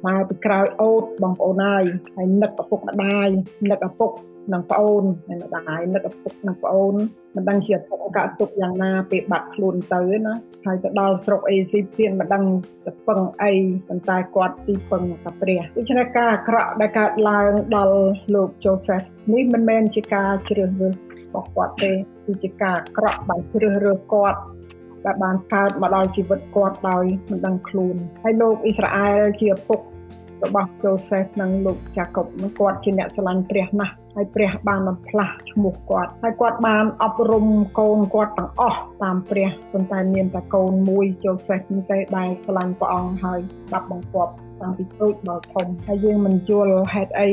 [0.06, 3.28] មកពីក្រោយអូតបងប្អូនហើយហើយនឹកឪពុកម្ដាយ
[3.70, 4.10] នឹកឪពុក
[4.52, 6.94] និងប្អូននិងម្ដាយនឹកឪពុកនិងប្អូន
[7.36, 10.34] មិនដឹងជាឪពុកកាត់ទុកយ៉ាងណាពេលបាត់ខ្លួនទៅណា
[10.64, 12.44] ហើយទៅដល់ស្រុកអេស៊ីទៀតមិនដឹង
[12.86, 13.52] ទៅពឹងអី
[13.88, 17.96] ប៉ុន្តែគាត់ទីពឹងតែព្រះដូច្នេះការអាក្រក់ដែលកើតឡើងដល់
[18.34, 19.00] លោកជូសេស
[19.32, 21.92] នេះមិនមែនជាការជ្រើសរើសរបស់គាត់ទេ
[22.26, 24.38] គឺជាការអាក្រក់ដែលជ្រើសរើសគាត់
[25.06, 29.80] ដែលបានកើតមកដល់ជីវិតគាត់ដោយមិនដឹងខ្លួនហើយលោកអ៊ីស្រាអែលជាឪពុក
[30.44, 37.46] របស់ជូសេសនិងលោកចាកុបនឹងគាត់ជាអ្នកស្រឡាញ់ព្រះណាស់ ហើយព្រះបានបំផ្លាស់ឈ្មោះគាត់ហើយគាត់បានអប់រំ
[37.78, 47.30] កូនគាត់ទាំងអស់តាមព្រះប៉ុន្តែមានតែកូនមួយចូលសេះនេះទេដែលស្រឡាញ់ព្រះអង្គហើយស្ដាប់បង្គាប់តាំងពីតូចដល់ធំហើយយើងមិនយល់ហេតុអី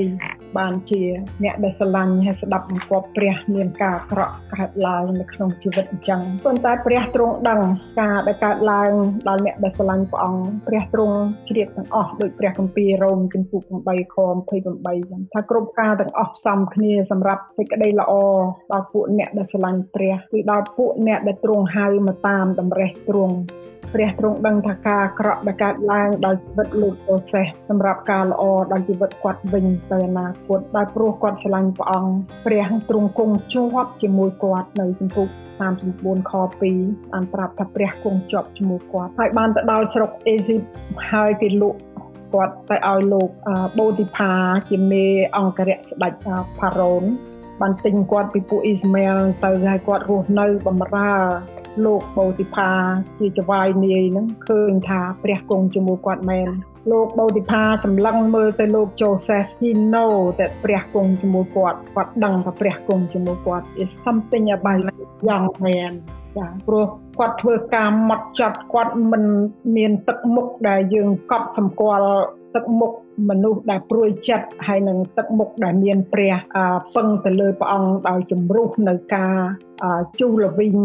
[0.59, 1.01] បានជា
[1.43, 7.61] អ្នកដែលស្រឡាញ់ហើយស្ដាប់បង្គាប់ព្រះមានការអាក្រក់កើតឡើងនៅក្នុងជីវិតអញ្ចឹងប៉ុន្តែព្រះទ្រង់ដឹង
[8.01, 8.91] ការដែលកើតឡើង
[9.27, 11.17] ដល់អ្នកដែលស្រឡាញ់ព្រះអង្គព្រះទ្រង់
[11.49, 18.13] ជ្រាបទាំងអស់ដោយព្រះគម្ពីររ៉ូមជំពូក8ខ28ចឹងថាគ្រប់ការទាំងអស់ផ្សំគ្នាសម្រាប់សេចក្តីល្អ
[18.71, 23.35] ដល់ពួកអ្នកដែលស្រឡាញ់ព្រះគឺដល់ពួកអ្នកដែលទ្រង់ហៅមកតាមតម្រេះទ្រង់
[23.93, 32.11] ព្រះទ្រង់ដឹងថាការអាក្រក់ដែលកើតឡើងដល់ជីវិតលោកអូសេសសម្រាប់ការល្អដល់ជីវិតគាត់វិញទៅអនាគពុទ្ធដោយព្រោះគាត់ស្រឡាញ់ព្រះអង្គ
[32.45, 35.27] ព្រះទ្រង់គង់ជាប់ជាមួយគាត់នៅចំពុក
[35.59, 40.61] 39ខ2បានប្រាប់ថាព្រះគង់ជាប់ជាមួយគាត់ហើយបានទៅដល់ស្រុកអេស៊ីប
[41.11, 41.79] ហើយគេលក់
[42.33, 43.29] គាត់ទៅឲ្យលោក
[43.77, 44.31] បូទីផា
[44.69, 45.05] ជាមេ
[45.37, 46.13] អង្គរៈស្ដេច
[46.59, 47.03] ផារ៉ូន
[47.61, 51.13] បានទិញគាត់ពីពួកអ៊ីស្ម៉ែលទៅឲ្យគាត់រស់នៅបម្រើ
[51.85, 52.71] លោកបូទីផា
[53.19, 56.49] ជាចវាយនាយហ្នឹងឃើញថាព្រះគង់ជាមួយគាត់មែន
[56.91, 60.05] លោកបូតិផាសម្លឹងមើលទៅលោកជូសេហ្វីណូ
[60.39, 64.81] តែព្រះគង់ជាមួយគាត់គាត់ដឹងថាព្រះគង់ជាមួយគាត់ is something about
[65.27, 65.93] young man
[66.37, 66.85] ចាព្រោះ
[67.19, 69.23] គាត់ធ្វើការម៉ត់ចត់គាត់មិន
[69.75, 72.09] មានទឹកមុខដែលយើងកត់សម្គាល់
[72.55, 72.91] ទឹកមុខ
[73.29, 76.33] មនុស្សដែលព្រួយចិត្តហើយនឹងទឹកមុខដែលមានព្រះ
[76.95, 79.35] ពឹងទៅលើព្រះអង្គដោយជំរុះនៅការ
[80.19, 80.77] ជុះល្វីង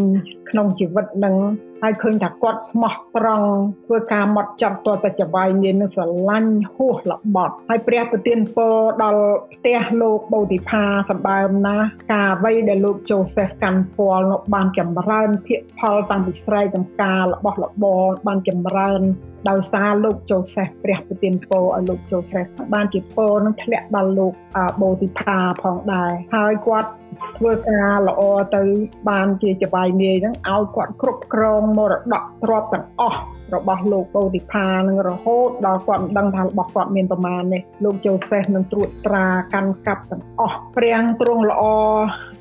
[0.52, 1.36] ក្នុងជីវិតនឹង
[1.82, 3.48] ហើយឃើញថាគាត់ស្មោះត្រង់
[3.86, 9.22] ធ្វើការម៉ត់ចត់តទៅចវាយមាននឹងស្រឡាញ់ហួសល្បត់ហើយព្រះប្រទានពរដល់
[9.54, 19.02] ផ្ទះលោកបូតិផាសម្បើមណាស់ការអ្វីដែលលោកជូសេហ្វកាន់ពលនោះបានចម្រើនភិកផលតាំងពីស្រែចម្ការរបស់របរបានចម្រើន
[19.50, 24.32] ដោយសារលោកជូសេហ្វព្រះប្រទានពរឲ្យលោកជូសេហ្វបានជាពរនឹងធ្លាក់ដល់លោក
[24.80, 26.90] បូតិផាផងដែរហើយគាត់
[27.38, 28.22] ធ្វើការល្អ
[28.56, 28.62] ទៅ
[29.08, 33.20] បានជាចបាយនាយហ្នឹងឲ្យគាត់គ្រប់គ្រងមរតកទ្រព្យទាំងអស់
[33.54, 41.62] របស់លោកបូតិផានឹងរហូតដល់គាត់មិនដឹងថារបស់គាត់មានប្រមាណនេះលោកជូសេសនឹងត្រួតត្រាកាន់កាប់ទាំងអស់ព្រះទ្រង់ល្អ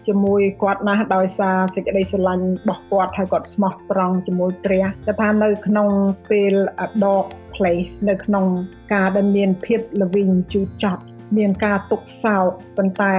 [0.07, 5.89] ជាមួយគាត់ណាស់ដោយសារសេចក្តីស្រឡាញ់របស់គាត់ហើយគាត់ស្មោះត្រង់ជាមួយព្រះគេថានៅក្នុង
[6.29, 6.55] ពេល
[7.03, 8.45] dog place នៅក្នុង
[8.93, 11.03] ការដែលមានភាពល្វីងជូរចត់
[11.37, 13.15] មានការទុកសោកប៉ុន្តែ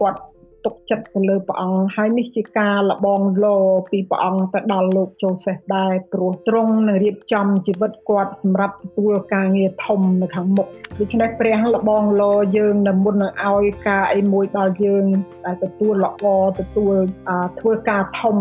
[0.00, 0.20] គាត់
[0.64, 3.56] ទុកចិត្តទៅលើព្រះអង្គហើយនេះជាការលបងលោ
[3.90, 10.66] ពីព្រះអង្គទៅដល់លោកជូសេសដែរព្រោះទ្រង់នឹងរៀបចំជីវិតគាត់សម្រាប់ទទួលការងារធំនៅខាងមុខ
[11.00, 15.04] ដូច្នេះព្រះលបងលោយើងនៅមុននឹងឲ្យការអីមួយដល់យើង
[15.44, 16.24] ដែលទទួលល្អ
[16.60, 16.94] ទទួល
[17.60, 18.36] ធ្វើការធំ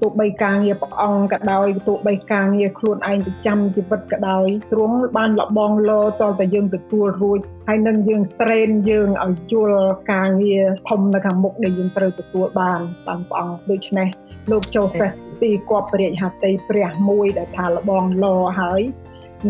[0.00, 9.80] ទោះបីការងារព្រះអង្គក៏ដោយទោះបីការងារខ្លួនឯងប្រចាំជីវិតក៏ដោយទ្រង់បានលបងលោតតែយើងទទួលរួចហើយនឹងយើងត្រេនយើងឲ្យយល់
[10.12, 14.08] ការងារធំនៅខាងមុខដែលយើងត្រូវទទួលបានតាមព្រះអង្គដូច្នេះ
[14.50, 18.26] លោកចូលសេះពីគប់ព្រះហត្ថីព្រះមួយដែលថាលបងល
[18.60, 18.80] ហើយ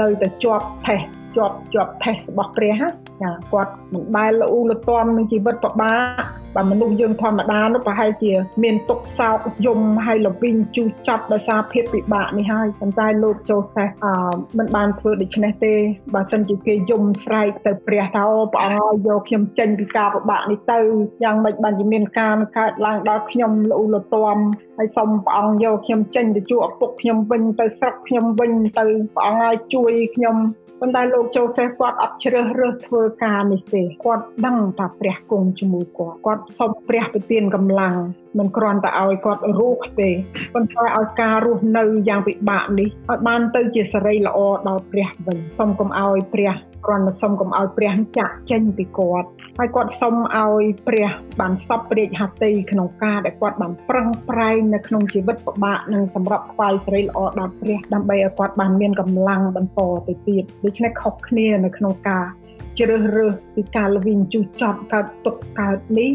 [0.00, 1.00] នៅតែជាប់ថេះ
[1.36, 2.80] ជាប់ជាប់ថេះរបស់ព្រះ
[3.22, 5.94] ចាគាត់មិនដែលលូលទាំនឹងជីវិតប្របា
[6.56, 14.14] បើមនុស្សយើងធម្មតានោះប្រហែលជា មានទុកសោកយំហើយលវិញជូរចត់ដោយសារភាពពិបាកនេះហើយប៉ុន្តែលោកចូលសេះអឺ
[14.58, 15.74] មិនបានធ្វើដូច្នេះទេ
[16.14, 20.78] បើសិនជាគេយំស្រែកទៅព្រះថាអូព្រះអង្គឲ្យយកខ្ញុំចេញពីការពិបាកនេះទៅ
[21.24, 24.38] យ៉ាងម៉េចបានជាមានការកើតឡើងដល់ខ្ញុំលូលទាំ
[24.78, 30.36] ហើយសូមព្រះអង្គយកខ្ញុំចេញទៅជួបឪពុកខ្ញុំវិញទៅស្រុកខ្ញុំវិញទៅព្រះអង្គឲ្យជួយខ្ញុំ
[30.80, 37.96] ប៉ុន្តែលោកជូសេហ្វគាត់អត់ជ្រើសរើសធ្វើការនេះទេគាត់ដឹងថាព្រះគង់ជាមួយគាត់គាត់សុំព្រះប្រទានកម្លាំង
[38.38, 40.10] មិនគ្រាន់តែឲ្យគាត់រស់ទេ
[40.54, 44.38] ប៉ុន្តែឲ្យការរស់នៅយ៉ាងពិបាកនេះឲ្យបានទៅជាសេរីល្អ
[44.68, 46.52] ដល់ព្រះវិញសូមកុំឲ្យព្រះ
[46.86, 51.08] គ្រាន់តែសុំកុំឲ្យព្រះចាក់ចេញពីគាត់ហើយគាត់សុំឲ្យព្រះ
[51.40, 62.26] បានសពរាជហត្ថីក្នុងការដែលគាត់បានប្រឹងប្រែងនៅក្នុងជីវិតពិបាកនិងសម្រាប់ថ្វាយសេរីល្អដល់ព្រះដើម្បីឲ្យគាត់បានមានកម្លាំងបន្តទៅទៀតដូច្នេះខុសគ្នានៅក្នុងការ
[62.78, 66.10] ជ្រើសរើសពីការលវិញជុះចត់កើតទុកកើតនេះ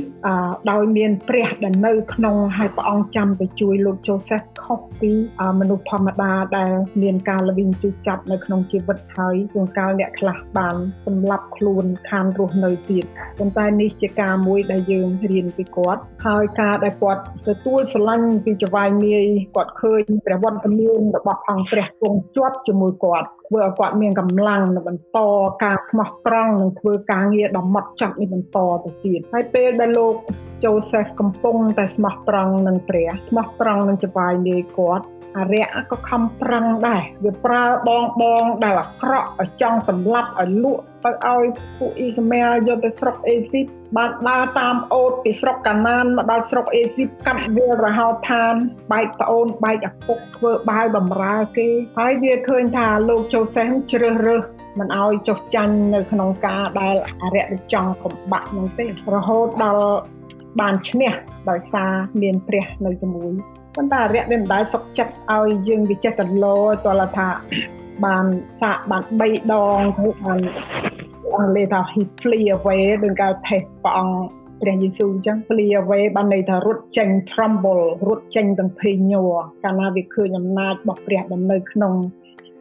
[0.72, 5.12] ដោយមានព្រះដែលនៅក្នុងហើយព្រះអង្គចាំទៅជួយលោកជូសេសខុសពី
[5.60, 6.72] មនុស្សធម្មតាដែល
[7.02, 13.06] មានការលវិញជុះចត់នៅក្នុងជីវិតហើយជួនកាលអ្នកខ្លះបានសម្លាប់ខ្លួនខានរស់នៅទៀត
[13.38, 25.20] ប៉ុន្តែនេះជាការមួយដែលយើងរៀនពីគាត់ហើយការដែលគាត់ទទួលស្រឡាញ់ពីចវាយនាយគាត់ឃើញព្រះវត្តមានរបស់អង្គព្រះគង់ជាប់ជាមួយគាត់ធ្វើឲ្យគាត់មានកម្លាំងនៅបន្ត
[25.64, 30.16] ការស្មោះត្រង់និងធ្វើការងារដ៏ម៉ត់ចត់នេះបន្តទៅទៀតហើយពេលដែលលោក
[30.66, 35.06] ចូលសេះកំពុងតែស្មោះត្រង់នឹងព្រះស្មោះត្រង់នឹងចវាយនាយគាត់
[35.38, 41.44] អរិយក៏ខំប្រឹងដែរវាប្រើបងបងដែលអាក្រក់ឲ្យចង់សម្លាប់ឲ្យលក់ទៅឲ្យ
[41.78, 43.66] ពួកអ៊ីស្ម៉ែលយកទៅស្រុកអេស៊ីប
[43.98, 48.54] បានដើរតាមអូតពីស្រុកកាណានមកដល់ស្រុកអេស៊ីបកាត់វាលរហោឋាន
[48.92, 51.68] បែកប្អូនបែកឪពុកធ្វើបាវបំរើគេ
[52.00, 54.44] ហើយវាឃើញថាលោកជូសេសជ្រើសរើស
[54.80, 59.86] មិនឲ្យចុះចាញ់នៅក្នុងការដែលអរិយចង់កំបាក់នោះទេរហូតដល់
[60.60, 61.12] បានឈ្នះ
[61.50, 61.92] ដោយសារ
[62.22, 63.34] មានព្រះនៅជាមួយ
[63.76, 67.30] ប៉ុន្តែអរិយវាមិនដែលសុខចិត្តឲ្យយើងវាចេះតែលោតលថា
[68.06, 68.26] បាន
[68.60, 70.40] សាកបាន3ដងទៅបាន
[71.36, 74.16] អង់គ្លេសថា he flee away ដូចគេថេសព្រះអង្គ
[74.62, 79.30] ព្រះយេស៊ូវអញ្ចឹង flee away បានន័យថារត់ចេញ tremble រត់ចេញទាំងភ័យញ័រ
[79.64, 81.94] កាលណាវាឃើញអំណាចរបស់ព្រះដែលនៅក្នុង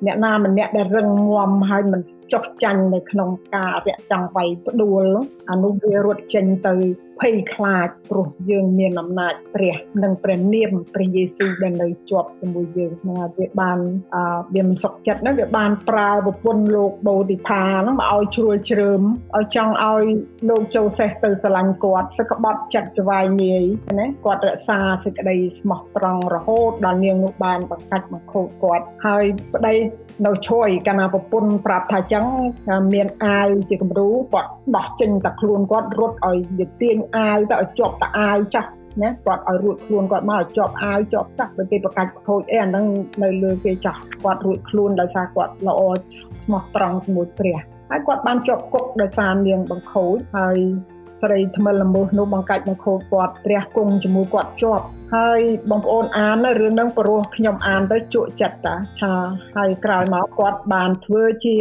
[0.07, 5.05] អ្នកណាម្នាក់ដែលរឹងមាំហើយមិនចុះចាញ់នៅក្នុងការរាក់ចង់វាយផ្ដួល
[5.51, 6.75] អានោះវារត់ចេញទៅ
[7.21, 13.79] ភ័យខ្លាចព្រោះយើងមានអំណាចព្រះនិងព្រះនាមព្រះយេស៊ូវដែលនៅជាប់ជាមួយយើងហ្នឹងហើយវាបាន
[14.15, 14.23] អឺ
[14.55, 19.03] វាមិនសុខចិត្តណាវាបានប្រើប្រពន្ធលោកបូឌីផាហ្នឹងមកឲ្យជ្រួលជ្រើម
[19.37, 20.05] ឲ្យចង់ឲ្យ
[20.49, 23.63] លោកចូលសេះទៅស្រឡាញ់គាត់សក្បត់ចិត្តច្វាយនាយ
[24.01, 29.75] ណាគាត់រក្សាសេចក្តីស្មោះត្រង់រហូតដល់នាងនោះបានបង្កាច់បង្ខូចគាត់ហើយប្តី
[30.27, 32.25] នៅឈួយកាលណាប្រពន្ធប្រាប់ថាចឹង
[32.95, 38.71] មានអាវជាគំរូគាត់ដោះចេញតែខ្លួនគាត់រត់ឲ្យវាទាញអាវទៅឲ្យជាប់តាអាវចាស់
[39.03, 42.85] ណាគាត់ឲ្យរួចខ្លួនគាត់មកឲ្យជាប់អាវជាប់ចាស់បើគេប្រកាច់ខូចអីអាហ្នឹង
[43.23, 47.59] នៅលើគេចាស់គាត់រួចខ្លួនដោយសារគាត់ល្អស្មោះត្រង់ជាមួយព្រះ
[47.91, 50.59] ហើយគាត់បានជាប់គុកដោយសារនាងបង្ខូចហើយ
[51.23, 59.15] ស្រីថ្មិលល្មោះនោះបង្កាច់បង្ខូចគាត់ព្រះគង់ជាមួយគាត់ជាប់ហើយបងប្អូនអានរឿងហ្នឹងព្រោះខ្ញុំអានទៅជក់ចិត្តតាថា
[59.57, 61.57] ហើយក្រោយមកគាត់បានធ្វើជា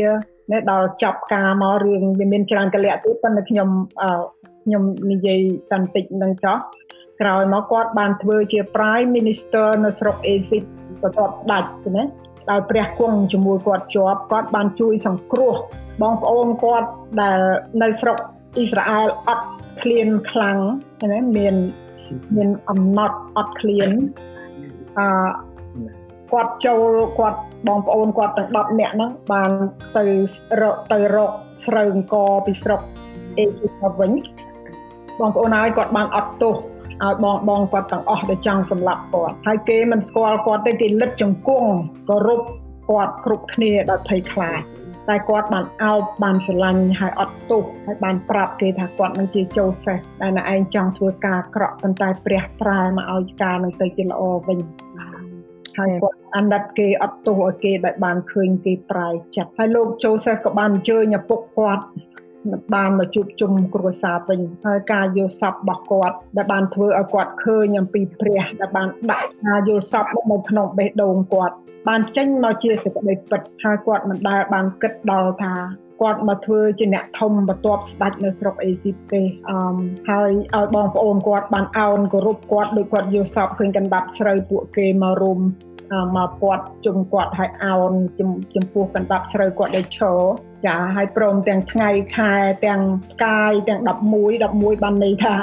[0.71, 3.69] ដល់ចាប់ការមករឿងវាមានច្រើនកលៈទៀតប៉ុន្តែខ្ញុំ
[4.69, 6.57] ខ្ញុំនិយាយបន្តិចនឹងចោះ
[7.21, 10.63] ក្រោយមកគាត់បានធ្វើជា Prime Minister នៅស្រុកអេស៊ីប
[11.01, 12.03] បន្ទាប់ដាច់ណា
[12.49, 15.53] ដោយព្រះគង់ជាមួយគាត់ជាប់គាត់បានជួយសង្គ្រោះ
[16.01, 16.89] បងប្អូនគាត់
[17.21, 17.39] ដែល
[17.81, 18.17] នៅស្រុក
[18.55, 19.47] អ៊ីស្រាអែលអត់
[19.81, 20.57] ឃ្លានខ្លាំង
[21.13, 21.55] ណាមាន
[22.35, 23.89] មានអំណត់អត់ឃ្លាន
[24.97, 25.07] អឺ
[26.31, 29.51] គាត់ចូលគាត់បងប្អូនគាត់ទាំង10នាក់ហ្នឹងបាន
[29.97, 30.05] ទៅ
[30.61, 31.31] រកទៅរក
[31.65, 32.81] ស្រូវអង្គពីស្រុក
[33.37, 34.11] អេជីបវិញ
[35.19, 41.69] បងប្អូនហើយគាត់បានអត់ទោសឲ្យបងបងគាត់ទាំងអស់ដែលចង់សម្លាប់គាត់ហើយគេមិនស្គាល់គាត់ទេគេលិតជង្គង់
[42.09, 42.41] គោរព
[42.89, 44.61] គាត់គ្រប់គ្នាដោយភ័យខ្លាច
[45.09, 54.59] តែគាត់បានអោបបានស្រឡាញ់ហើយអត់ទោសហើយបានប្រាប់គេថាគាត់នឹងជាចូលសេះដែលណែឯងចង់ធ្វើការក្រក់ប៉ុន្តែព្រះប្រែមកឲ្យការនឹងទៅជាល្អវិញ
[55.77, 61.83] ហើយគាត់អាណិតគេអត់ទោសឲ្យគេដែលបានឃើញគេប្រែចិត្តហើយលោកចូលសេះក៏បានអញ្ជើញឪពុកគាត់
[62.73, 71.55] បានមកជួបជុំគ្រួសារវិញហើយការយល់សប្តិរបស់គាត់ដែលបានធ្វើឲ្យគាត់ឃើញអំពីព្រះដែលបានដាក់ការយល់សប្តិនៅក្នុងបេះដូងគាត់
[71.87, 75.53] បានចេញមកជាសេចក្តីពិតហើយគាត់មិនដែលបានគិតដល់ថា
[76.01, 79.77] គាត់មកធ្វើជាអ្នកធំបន្ទាប់ស្ដេចនៅស្រុកអេស៊ីបទេអឺ
[80.09, 85.39] ហើយឲ្យបងប្អូនគាត់បានអោនគោរពគាត់ដោយគាត់យល់សប្តិឃើញកណ្ដាប់ស្រូវពួកគេមករួម
[86.17, 87.93] មកពាត់ជុំគាត់ឲ្យអោន
[88.55, 90.17] ចំពោះកណ្ដាប់ស្រូវគាត់ដែលឈរ
[90.65, 92.33] ចាហើយព្រមទាំងថ្ងៃខែ
[92.65, 95.35] ទាំងផ្កាយទាំង11 11បានន័យថា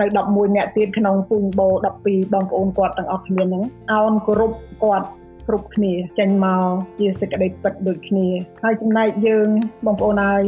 [0.00, 1.68] នៅ11អ្នកទៀតក្នុងពូញបោ
[2.02, 4.52] 12បងប្អូនគាត់ទាំងអស់គ្នាហ្នឹងអោនគោរព
[4.84, 5.08] គាត់
[5.48, 8.26] គ្រប់គ្នាចេញមកជាសេចក្តីពិតដូចគ្នា
[8.62, 9.48] ហើយចំណែកយើង
[9.86, 10.42] បងប្អូនហើយ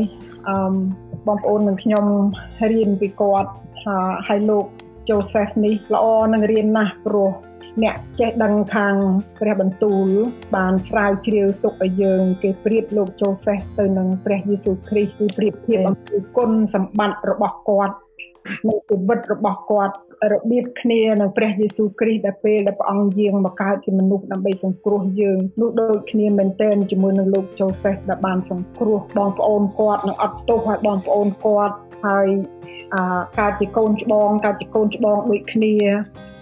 [0.49, 0.57] អឺ
[1.27, 2.05] បងប្អូននិងខ្ញុំ
[2.71, 3.51] រៀនពីគាត់
[3.83, 3.97] ថា
[4.29, 4.65] ឲ្យលោក
[5.09, 7.31] ជូសេសនេះល្អនឹងរៀនណាស់ព្រោះ
[7.83, 8.95] អ្នកចេះដឹងខាង
[9.41, 10.07] ព្រះបន្ទូល
[10.57, 17.97] បានស្រាវជ្រាវទុកឲ្យយើង គេប្រៀបលោកជូសេសទៅនឹងព្រះយេស៊ូវគ្រីស្ទគឺប្រៀបធៀបអំពីគុណសម្បត្តិរបស់គាត់
[18.69, 19.95] នៃជីវិតរបស់គាត់
[20.33, 32.29] របៀបគ្នានឹងព្រះយេស៊ូវគ្រីស្ទដែលពេលដែលព្រះអង្គយាងមកកើតជាមនុស្សដើម្បីសង្គ្រោះយើងនោះដូចគ្នាមែនទែនជាមួយនឹងលោកជូសេសដែលបានសង្គ្រោះបងប្អូនគាត់នឹងអត់ទោសឲ្យបងប្អូនគាត់ហើយ
[32.95, 35.75] អាកើតជាកូនច្បងកើតជាកូនច្បងដូចគ្នា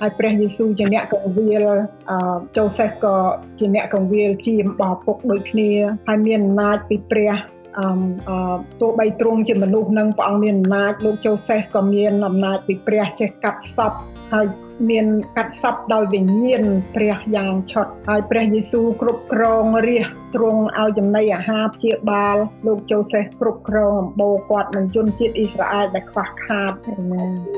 [0.01, 1.63] ហើយព្រះយេស៊ូវជាអ្នកកងវិល
[2.11, 3.17] អឺជូសេសក៏
[3.59, 5.71] ជាអ្នកកងវិលជារបស់ពុកដូចគ្នា
[6.09, 7.33] ហើយមានអំណាចពីព្រះ
[7.79, 13.93] អឺទោះបីទ្រង់ជាមនុស្សនឹងព្រះអង្គមានអំណាចលោកជូសេសក៏មានអំណាចពីព្រះចេះកាត់សព
[14.33, 14.47] ហើយ
[14.91, 16.63] មានកាត់សពដោយវិញ្ញាណ
[16.95, 22.37] ព្រះយ៉ាងឆុតហើយព្រះយេស៊ូវគ្រប់គ្រងរាជទ្រង់ឲ្យចំណីអាហារព្យាបាល
[22.67, 26.73] លោកជូសេសគ្រប់គ្រងអំបូរគាត់នឹងជនជាតិអ៊ីស្រាអែលដែលខ្វះខាត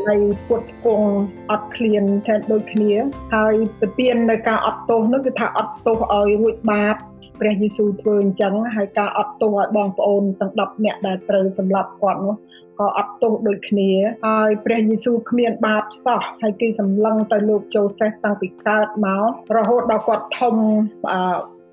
[0.07, 1.11] ហើយពុតគង់
[1.51, 2.93] អត់ឃ្លានតែដូចគ្នា
[3.35, 6.97] ហើយទៅទាននៅការអត់ទោសនោះគឺថាអត់ទោសឲ្យរួចបាប
[7.41, 12.35] ព្រះយេស៊ូវធ្វើអញ្ចឹងហើយការអត់ទោសឲ្យបងប្អូនទាំង10នាក់ដែលត្រូវសម្លាប់គាត់នោះ
[12.79, 13.91] ក៏អត់ទោសដូចគ្នា
[14.27, 20.55] ហើយព្រះយេស៊ូវគ្មានបាបសោះហើយគេសម្លឹងទៅលោកជូសេសតាំងពីកើតមករហូតដល់គាត់ធំ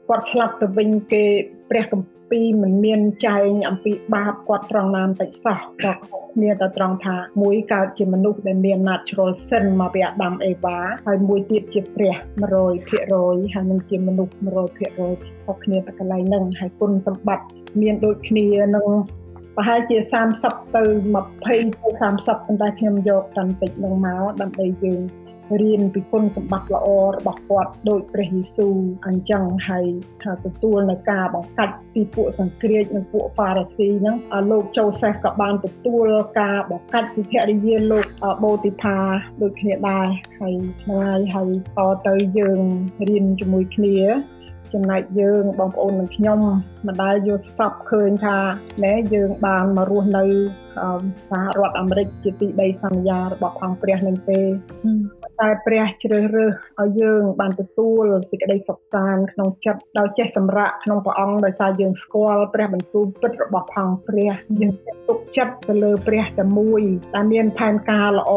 [0.10, 1.24] គាត់ស្លាប់ទៅវិញគេ
[1.70, 5.94] ព្រះគម្ពីរមិនមានចែងអំពីបាបគាត់ត្រង់ណាបន្តិចសោះក៏
[6.34, 12.16] គ្នាតែត្រង់ថាមួយកើតជាមនុស្សដែលមាន natural sin មកពីអាដាមអេវ៉ាហើយមួយទៀតជាព្រះ
[12.70, 14.34] 100%ហើយនឹងជាមនុស្ស
[14.78, 17.46] 100%ខុសគ្នាតែកន្លែងហ្នឹងហើយគុណសម្បត្តិ
[17.82, 18.88] មានដូចគ្នានឹង
[19.56, 19.98] ប្រហែលជា
[20.38, 20.84] 30ទៅ
[21.16, 21.56] 20ទៅ
[22.02, 25.02] 30ប៉ុន្តែខ្ញុំយកតាំងតិចនឹងមកដើម្បីយើង
[25.62, 28.76] រៀនពីគុណសម្បត្តិល្អរបស់គាត់ដោយព្រះយេស៊ូវ
[29.08, 29.86] អញ្ចឹងហើយ
[30.24, 34.16] ថាទទួលនៅការបង្កាច់ពីពួកសង្គ្រាចនិងពួកហ្វារីស៊ីហ្នឹង
[34.52, 36.08] លោកជូសេសក៏បានទទួល
[36.40, 38.06] ការបង្កាច់ពីភរិយាលោក
[38.44, 38.98] បូទីផា
[39.42, 40.08] ដូចគ្នាដែរ
[40.40, 42.60] ហើយថ្ងៃហើយតទៅយើង
[43.08, 43.98] រៀនជាមួយគ្នា
[44.74, 46.40] ចំណែកយើងបងប្អូននិងខ្ញុំ
[46.88, 48.38] មិនដែលយល់ស្បឃើញថា
[48.86, 50.26] ណែយើងបានមករស់នៅ
[51.30, 54.40] សហរដ្ឋអាមេរិកជាទីដីសន្យារបស់អង្គព្រះនឹងទេ
[55.42, 64.72] តែព្រះជ្រើសរើសឲ្យយើងបានទទួលសេចក្តីសុខសាន្តក្នុងចិត្តដោយចេះសម្រាកក្នុងព្រះអង្គដោយសារយើងស្គាល់ព្រះបន្ទូលពិតរបស់ផងព្រះយើង
[65.08, 66.82] ទុកចិត្តទៅលើព្រះតែមួយ
[67.16, 68.32] ដែលមានផែនការល្អ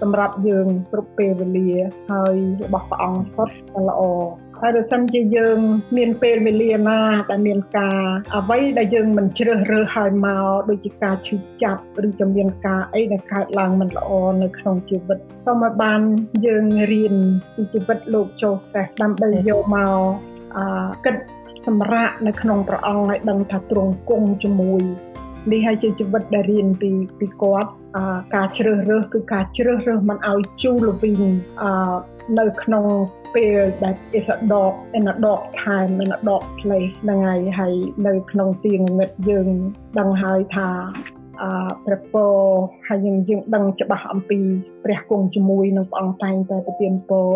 [0.00, 1.72] សម្រាប់យើងគ្រប់ពេលវេលា
[2.10, 4.00] ហើយរបស់ព្រះអង្គសុទ្ធតែល្អ
[4.62, 5.58] ហើយបើសិនជាយើង
[5.96, 8.00] មានពេលវេលាណាដែលមានការ
[8.36, 14.10] អ្វីដែលយើងមិនជ្រើសរើសឲ្យមកដូចជាការឈឺចាប់ឬក៏មានការអីដែលកើតឡើងមិនល្អ
[14.42, 16.00] នៅក្នុងជីវិតសូមឲ្យបាន
[16.46, 17.14] យើងរៀន
[17.54, 19.98] ពីជីវិតលោកចូលសេះដើម្បីយកមក
[20.56, 20.58] អ
[21.04, 21.16] គិត
[21.66, 24.82] សម្រាប់នៅក្នុងព្រះអង្គឲ្យដឹងថាទ្រង់គង់ជាមួយ
[25.52, 27.70] នេះហើយជាជីវិតដែលរៀនពីពីគាត់
[28.34, 31.20] ការជ្រើសរើសគឺការជ្រើសរើសមិនឲ្យជូរវិញ
[32.38, 32.84] នៅក្នុង
[33.34, 37.74] ពេលដែល is a dog in a dog time in a dog place ហ្នឹងហើយហើយ
[38.06, 39.48] នៅក្នុងទីងងឹតយើង
[39.98, 40.68] ដឹងហើយថា
[41.42, 41.50] អឺ
[41.86, 42.34] ព្រះពរ
[42.88, 44.38] ហើយយើងយើងដឹងច្បាស់អំពី
[44.84, 47.30] ព្រះគង់ជាមួយនឹងព្រះអង្គតែងតែប្រទានពរ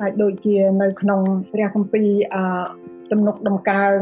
[0.00, 1.20] ហើយដូចជានៅក្នុង
[1.52, 2.42] ព្រះគម្ពីរអឺ
[3.12, 3.98] ទំនុកដំកើង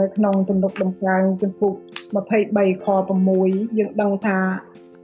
[0.00, 1.74] នៅក្នុងទំនុកដំកើងជំពូក
[2.14, 2.86] 23ខ
[3.32, 4.38] 6យើងដឹងថា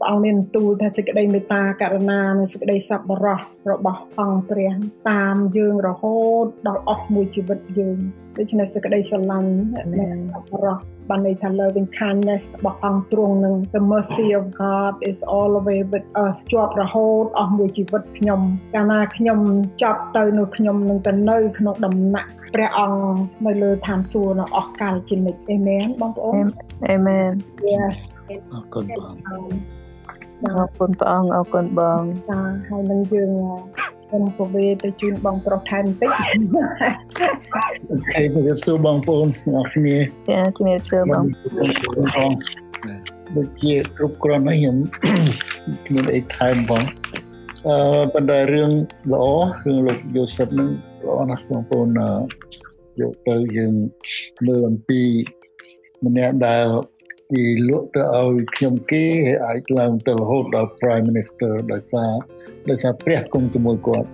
[0.04, 3.40] ព្រះអង្គមានទូលថាសេចក្តីមេត្តាករុណានិងសេចក្តីសប្បុរស
[3.70, 4.72] របស់អង្គព្រះ
[5.10, 7.98] តាមយើងរហូតដល់អស់មួយជីវិតយើង
[8.38, 9.52] ដូច្នេះសេចក្តីស្រឡាញ់
[9.98, 10.76] នៃសប្បុរស
[11.08, 18.40] បានន័យថា loving kindness របស់អង្គទ្រង់នឹង the mercy of God is always with us ជាប់រហូតអស់មួយជីវិតខ្ញុំ
[18.74, 19.38] កាលណាខ្ញុំ
[19.82, 23.02] ចាប់ទៅនៅខ្ញុំនឹងទៅនៅ ក្នុងដំណាក់ព្រះអង្គ
[23.46, 26.44] នៅលើឋានសួគ៌នៅអស់កាលជានិច្ចអេមែនបងប្អូន
[26.90, 27.30] អេមែន
[27.72, 27.96] Yes
[28.52, 29.14] អរគុណបង
[30.42, 33.30] អរគុណព្រះអង្គអរគុណបងចាហើយនឹងយើង
[34.08, 36.10] ខ្ញុំក៏វេទៅជូនបងប្រុសថែមបន្តិច
[37.90, 39.96] អូខេជម្រាបសួរបងប្អូនអ្នកគ្នា
[40.28, 41.24] ចាជំរាបសួរបង
[42.16, 42.30] បង
[43.36, 44.76] ដូចជាគ្រប់គ្រាន់ហើយខ្ញុំ
[45.86, 46.84] គ្មានអីថែមបង
[47.68, 47.76] អឺ
[48.12, 48.70] ប៉ុន្តែរឿង
[49.12, 49.24] ល្អ
[49.64, 50.68] រឿងលោកយូសិបនឹង
[51.04, 51.88] ល្អណាស់បងប្អូន
[53.00, 53.72] យកទៅយើង
[54.46, 55.02] មើលអំពី
[56.04, 56.66] ម្នាក់ដែល
[57.30, 59.04] ពីលក់ទៅឲ្យខ្ញុំគេ
[59.46, 62.12] អាចឡើងទៅរហូតដល់ Prime Minister ដោយសារ
[62.70, 64.08] ដោយសារព្រះគង់ជាមួយគាត់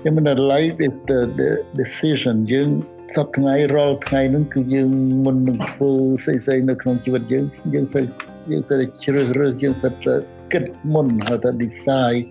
[0.00, 2.68] ខ្ញុំមិន life is the, the decision យើង
[3.14, 4.90] សពថ្ងៃរាល់ថ្ងៃហ្នឹងគឺយើង
[5.24, 5.90] មុននឹងធ្វើ
[6.24, 8.00] ស្អីស្អីនៅក្នុងជីវិតយើងយើងសិ
[8.50, 10.14] យើងសិជ្រើសរើសយើងសិតែ
[10.52, 10.64] គិត
[10.94, 12.24] មុនហើយតែ decide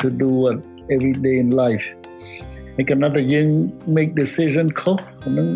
[0.00, 0.56] to do what
[0.94, 1.86] every day in life
[2.76, 3.48] ហើយគណៈតែយើង
[3.96, 5.46] make decision ខុសហ្នឹង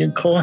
[0.00, 0.38] យើងខុស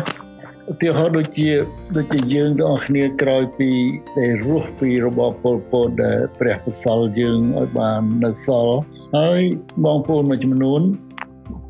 [0.71, 1.49] ឧទាហរណ៍ដូចជា
[1.95, 3.71] ដូចជាយើងទាំងអស់គ្នាក្រោយពី
[4.19, 8.77] ដែលរស់ពីរបបប៉ុលពតដែលព្រះបសល់យើងឲ្យបាននៅសល់
[9.17, 9.41] ហើយ
[9.85, 10.81] បងប្អូនមួយចំនួន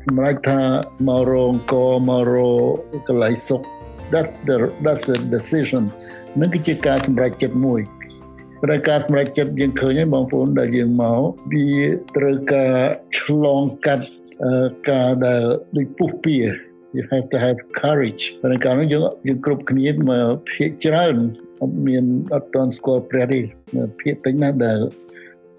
[0.06, 0.62] សម្រាប់ថា
[1.08, 1.74] មករងក
[2.08, 2.34] មករ
[3.08, 3.60] កន្លែងសុខ
[4.12, 5.84] that the that's the decision
[6.40, 7.80] នឹងគឺជាការសម្រេចចិត្តមួយ
[8.62, 11.20] ព្រោះការសម្រេចចិត្តយើងឃើញហើយបងប្អូនដែលយើងមក
[11.52, 11.70] វា
[12.16, 12.74] ត្រូវការ
[13.18, 14.06] ឆ្លងកាត់
[14.90, 15.42] ការដែល
[15.76, 16.36] ដូចពុះពៀ
[16.94, 21.16] you have to have courage ព្រោះកាលនោះយើងយើងគ្រប់គ្នាមកភាកច្រើន
[21.62, 23.40] អត់មានអត់តន់ស្គាល់ព្រះទេ
[24.00, 24.80] ភាកតិចណាស់ដែល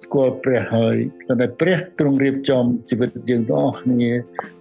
[0.03, 0.95] ស្គាល់ព្រះហើយ
[1.41, 4.11] តែព្រះទ្រង់រៀបចំជីវិតយើងទាំងអស់គ្នា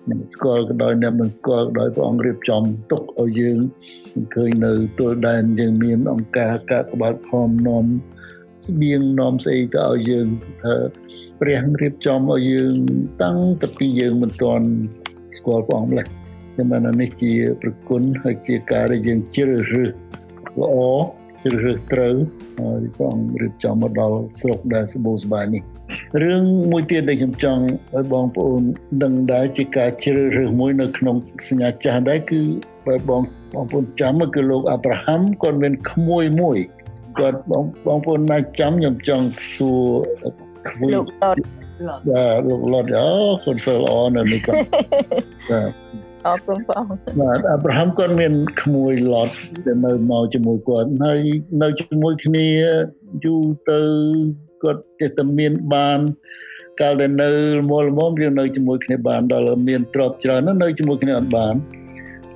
[0.09, 3.59] មិនស្គាល់ក៏ដោយអ្នកមិនស្គាល់ក៏ដោយព្រះអង្គរៀបចំទុកឲ្យយើង
[4.35, 7.85] ឃើញនៅទល់ដែនយើងមានអង្គការកាកបាទខំនាំ
[8.66, 10.26] ស្បៀងនាំស្អីទៅឲ្យយើង
[10.62, 10.74] ថា
[11.40, 12.74] ព្រះរៀបចំឲ្យយើង
[13.22, 14.66] តាំងតពីយើងមិនទាន់
[15.37, 16.07] ស្គាល់ព្រះអង្គម្លេះ
[16.57, 19.90] ខ្ញុំបាននេះជាប្រគុណហើយជាការដែលយើងជ្រើសរើស
[20.61, 20.77] ល្អ
[21.42, 22.14] ជ្រើសរើសត្រូវ
[22.59, 25.62] ហើយព្រះអង្គរៀបចំមកដល់ស្រុកដែលសម្បូរសប្បាយនេះ
[26.23, 27.62] រឿងមួយទៀតដែលខ្ញុំចង់
[27.97, 28.62] ឲ្យបងប្អូន
[29.03, 31.16] ដឹងដែរជាការជ្រើសរើសមួយនៅក្នុង
[31.49, 32.40] សញ្ញាចាស់ដែរគឺ
[32.87, 33.23] បើបង
[33.55, 36.59] បងប្អូនចាំគឺលោកអាប់រ៉ាហាំគាត់មានក្មួយមួយ
[37.19, 39.88] គាត់បងបងប្អូនណាចាំខ្ញុំចង់សួរ
[40.69, 41.40] ក្មួយលោកលត់
[42.11, 43.09] បាទលោកលត់អូ
[43.45, 44.59] កូនសិលល្អនៅនេះគាត់
[45.51, 45.71] បាទ
[46.27, 46.85] អរគុណបង
[47.21, 49.31] បាទអាប់រ៉ាហាំគាត់មានក្មួយឡត
[49.67, 51.21] ដែលនៅមកជាមួយគាត់ហើយ
[51.62, 52.49] នៅជាមួយគ្នា
[53.25, 53.81] យូរទៅ
[54.62, 55.99] គាត់ចេះតែមានបាន
[56.81, 57.31] កាលដែលនៅ
[57.70, 61.55] មលមមយើងនៅជាមួយគ្នាបានដល់មានទ្រព្យច្រើននៅជាមួយគ្នាអត់បាន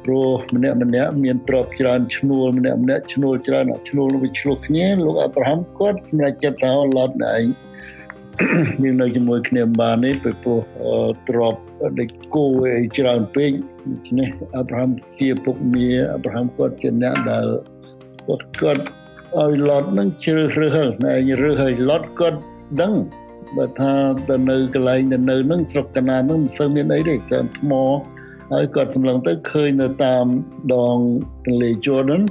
[0.05, 7.45] ព្រោះម្នាក់ម្នាក់មានទ្រព្យច្រើនឈ្នួលម្នាក់ម្នាក់ឈ្នួលច្រើនឈ្នួលវាឆ្លោះគ្នាលោកអាប់រ៉ាហាំគាត់សម្រេចចិត្តថាឡតឯង
[8.82, 10.61] យើងនៅជាមួយគ្នាបាននេះពីព្រោះ
[11.28, 11.55] ទ្រប
[11.99, 12.45] ដូចគោ
[12.81, 13.51] អីច្រើនពេក
[13.89, 17.47] ដូច្នេះអាប់រ៉ាហាំជាពុកមាអាប់រ៉ាហាំគាត់ជាអ្នកដែល
[18.26, 18.85] គាត់គាត់
[19.39, 22.39] ឲ្យឡតនឹងជ្រើសរើសហើយរើសឲ្យឡតគាត់
[22.83, 22.95] ដឹង
[23.57, 23.93] បើថា
[24.28, 27.72] ទៅនៅកន្លែងទៅនៅនឹងស្រុកកណានឹងមិនសូវមានអីទេច្រើនថ្ម
[28.53, 30.26] ហើយគាត់សម្លឹងទៅឃើញនៅតាម
[30.74, 30.97] ដង
[31.45, 32.22] ទន្លេ Jordan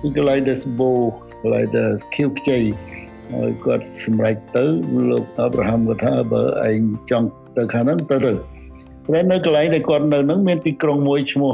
[0.00, 1.00] គឺកន្លែងដែលសម្បូរ
[1.40, 2.58] កន្លែងដែលខៀវខ្ចី
[3.34, 4.64] ហើយគាត់សម្រេចទៅ
[5.10, 6.80] លោកអាប់រ៉ាហាំគាត់ថាបើឯង
[7.10, 8.32] ចង់ទៅខាងហ្នឹងទៅទៅ
[9.12, 11.52] តែនៅកន្លែងដែលគាត់នៅហ្នឹងមានទីក្រុងមួយឈ្មោះ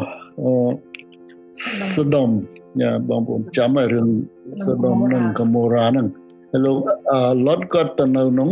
[1.94, 2.28] សូដុំ
[2.82, 4.08] យ៉ាបងប្អូនចាំរឿង
[4.64, 6.06] សូដុំនិងកូម៉ូរ៉ាហ្នឹង
[6.50, 6.78] ហើយលោក
[7.46, 8.50] ឡុតគាត់ទៅនៅហ្នឹង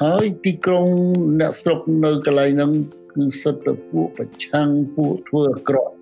[0.00, 0.86] ហើយទីក្រុង
[1.40, 2.72] អ្នកស្រុកនៅកន្លែងហ្នឹង
[3.12, 5.92] គឺសិតតែពួកប្រឆាំងពួកធ្វើអាក្រក់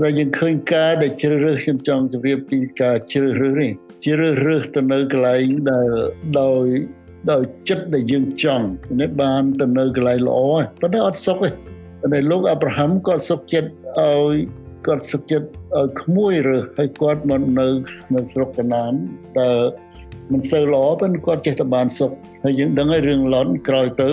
[0.00, 3.70] ហើយយើងឃើញការដែលជ្រើសរើសខ្ញុំចង់ជម្រាបពីការជ្រើសរើសនេះ
[4.04, 5.90] ជ្រើសរើសទៅនៅកន្លែងដែល
[6.40, 6.66] ដោយ
[7.30, 8.66] ដោយចិត្តដែលយើងចង់
[9.00, 10.38] នេះបានទៅនៅកន្លែងល្អ
[10.80, 11.50] ប៉ុន្តែអត់សុខទេ
[12.00, 14.34] ប៉ុន្តែលោកអាប់រ៉ាហាំក៏សុខចិត្តឲ្យ
[14.86, 15.48] គាត់សុខចិត្ត
[15.78, 17.68] ឲ្យក្មួយរើសហើយគាត់មកនៅ
[18.14, 18.92] នៅស្រុកកណាន
[19.40, 19.58] ដែល
[20.32, 22.12] មិនសូវល្អប៉ុន្តែគាត់ចេះតែបានសុខ
[22.44, 24.10] ហើយយើងដឹងហើយរឿងឡុនក្រោយទៅ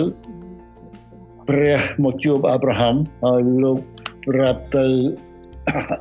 [1.48, 2.94] ព្រះមកជួបអាប់រ៉ាហាំ
[3.24, 3.78] ហើយលោក
[4.28, 4.86] ប្រាប់ទៅ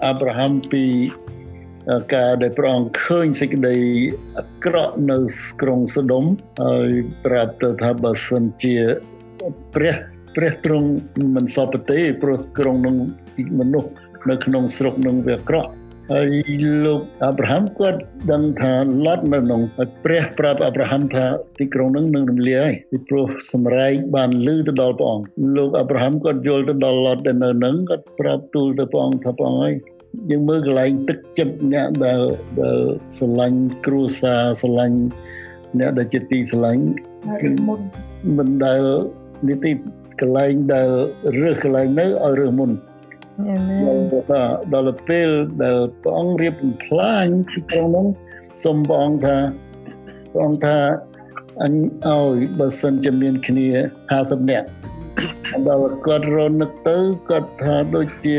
[0.06, 0.84] អាប់រ៉ាហាំពី
[2.14, 3.78] ការដែលព្រះអង្គឃើញសេចក្តី
[4.38, 5.18] អាក្រក់នៅ
[5.62, 6.24] ក្រុងសូដុំ
[6.64, 6.90] ហើយ
[7.26, 8.76] ប្រាប់ទៅថាបើសិនជា
[9.76, 9.96] ព្រះ
[10.36, 10.90] ព្រះទ្រង់
[11.36, 12.96] មិនសពទេព្រោះក្រុងនឹង
[13.60, 13.92] មនុស្ស
[14.30, 15.72] នៅក្នុងស្រុកនឹងវាអាក្រក់
[16.14, 16.32] ហើយ
[16.86, 18.00] លោកអាប់រ៉ាហាំគាត់
[18.32, 18.74] ដឹងថា
[19.06, 21.26] ឡតនៅក្នុងហើយព្រះប្រាប់អាប់រ៉ាហាំថា
[21.60, 25.28] ទីក្រុងនឹងនឹងរំលាយពីព្រោះសម្រែកបានលឺទៅដល់ព្រះអង្គ
[25.58, 29.74] លោកអាប់រ៉ាហាំគាត់យល់ទៅដល់ឡតដែលនៅនឹងគាត់ប្រាប់ទូលទៅព្រះអង្គថាព្រះអង្គហើយ
[30.30, 32.22] យើងមើលកន្លែងទឹកចិត្តអ្នកដែល
[32.62, 32.80] ដែល
[33.18, 35.00] ស្រឡាញ់គ្រួសារស្រឡាញ់
[35.80, 36.84] អ្នកដែលជាទីស្រឡាញ់
[37.42, 37.80] គឺមុន
[38.38, 38.84] មិនដែល
[39.48, 39.72] នេះទី
[40.22, 40.90] កន្លែងដែល
[41.42, 42.72] រើសកន្លែងនៅឲ្យរើសមុន
[44.30, 44.42] ថា
[44.74, 45.30] ដល់ពេល
[45.64, 48.06] ដែលព្រះអង្គរៀបបំផ្លាញទីក្រុងនោះ
[48.64, 49.38] សូមព្រះអង្គថា
[50.32, 50.80] ព្រះអង្គថា
[51.64, 51.74] អញ
[52.06, 53.68] ឲ្យបើសិនជាមានគ្នា
[54.10, 54.68] 50នាក់
[55.68, 56.98] ដល់គាត់រនឹកទៅ
[57.30, 58.38] គាត់ថាដូចជា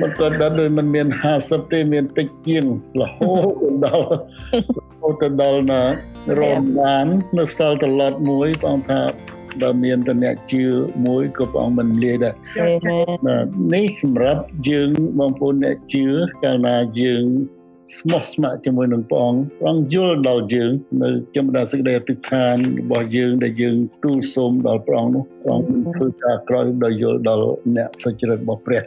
[0.00, 1.06] មិនគាត់ដល់ដូចមិនមាន
[1.40, 2.64] 50ទេមានតិចជាង
[3.00, 3.32] រហូ
[3.70, 4.06] តដល់
[4.76, 5.82] រហូតដល់ណា
[6.40, 7.06] រំបាន
[7.38, 9.02] នៅសល់ត្រឡប់មួយបងថា
[9.62, 10.64] បើមានតអ្នកជឿ
[11.06, 12.34] មួយក៏ព្រះអង្គមិនលាយដែរ
[13.26, 16.04] បាទនេះសម្រាប់យើងបងប្អូនអ្នកជឿ
[16.44, 17.24] កាលណាយើង
[17.98, 20.70] ស្មោះស្ម័គ្រជាមួយនឹងព្រះអង្គព្រះអង្គយល់ដល់យើង
[21.02, 28.82] នៅចំដាសេចក្តីអធិដ្ឋានរបស់យើងដែលយើងទូលសូមដល់ព្រះអង្គនោះព្រះអង្គធ្វើការក្រោយដោយយល់ដល់អ្នកសុចរិតរបស់ព្រះ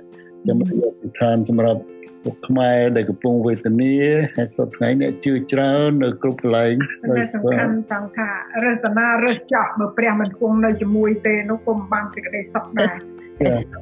[0.49, 0.75] ខ្ញុំអធិ
[1.09, 1.81] ដ្ឋានសម្រាប់
[2.23, 3.95] ពួកខ្មែរដែលកំពុងវេទនា
[4.37, 6.75] ហើយសប្តាហ៍នេះជឿច្រើននៅគ្រប់កន្លែង
[7.09, 8.29] ដោយសំខាន់ចង់ថា
[8.65, 12.95] រសនារសចោះបើព្រះមិនគង់នៅជាមួយទេនោះពុំបានសេចក្តីសុខដែរ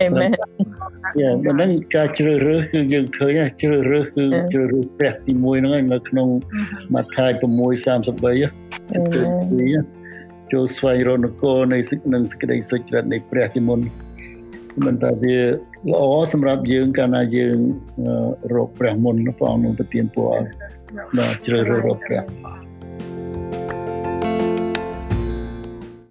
[0.03, 0.30] អេមែន
[1.22, 6.28] យ៉ាបើនឹងការជ្រើសរើសគឺយើងឃើញជ្រើសរើសគឺជ្រើសរើសព្រះទី1ហ្នឹងហើយនៅក្នុង
[6.93, 7.32] ម៉ាថាយ
[7.78, 9.68] 6:33សេចក្តី
[10.51, 13.80] ចូលស្វែងរកនគរនៃសេចក្តីនឹងសេចក្តីសុចរិតនៃព្រះទីមុន
[14.86, 15.38] មិនថាវា
[15.92, 16.04] ល្អ
[16.34, 17.58] សម្រាប់យើងកាលណាយើង
[18.54, 20.36] រកព្រះមុនព្រះអង្គនឹងប្រទានពរ
[21.18, 22.24] បាទជ្រើសរើសរកព្រះ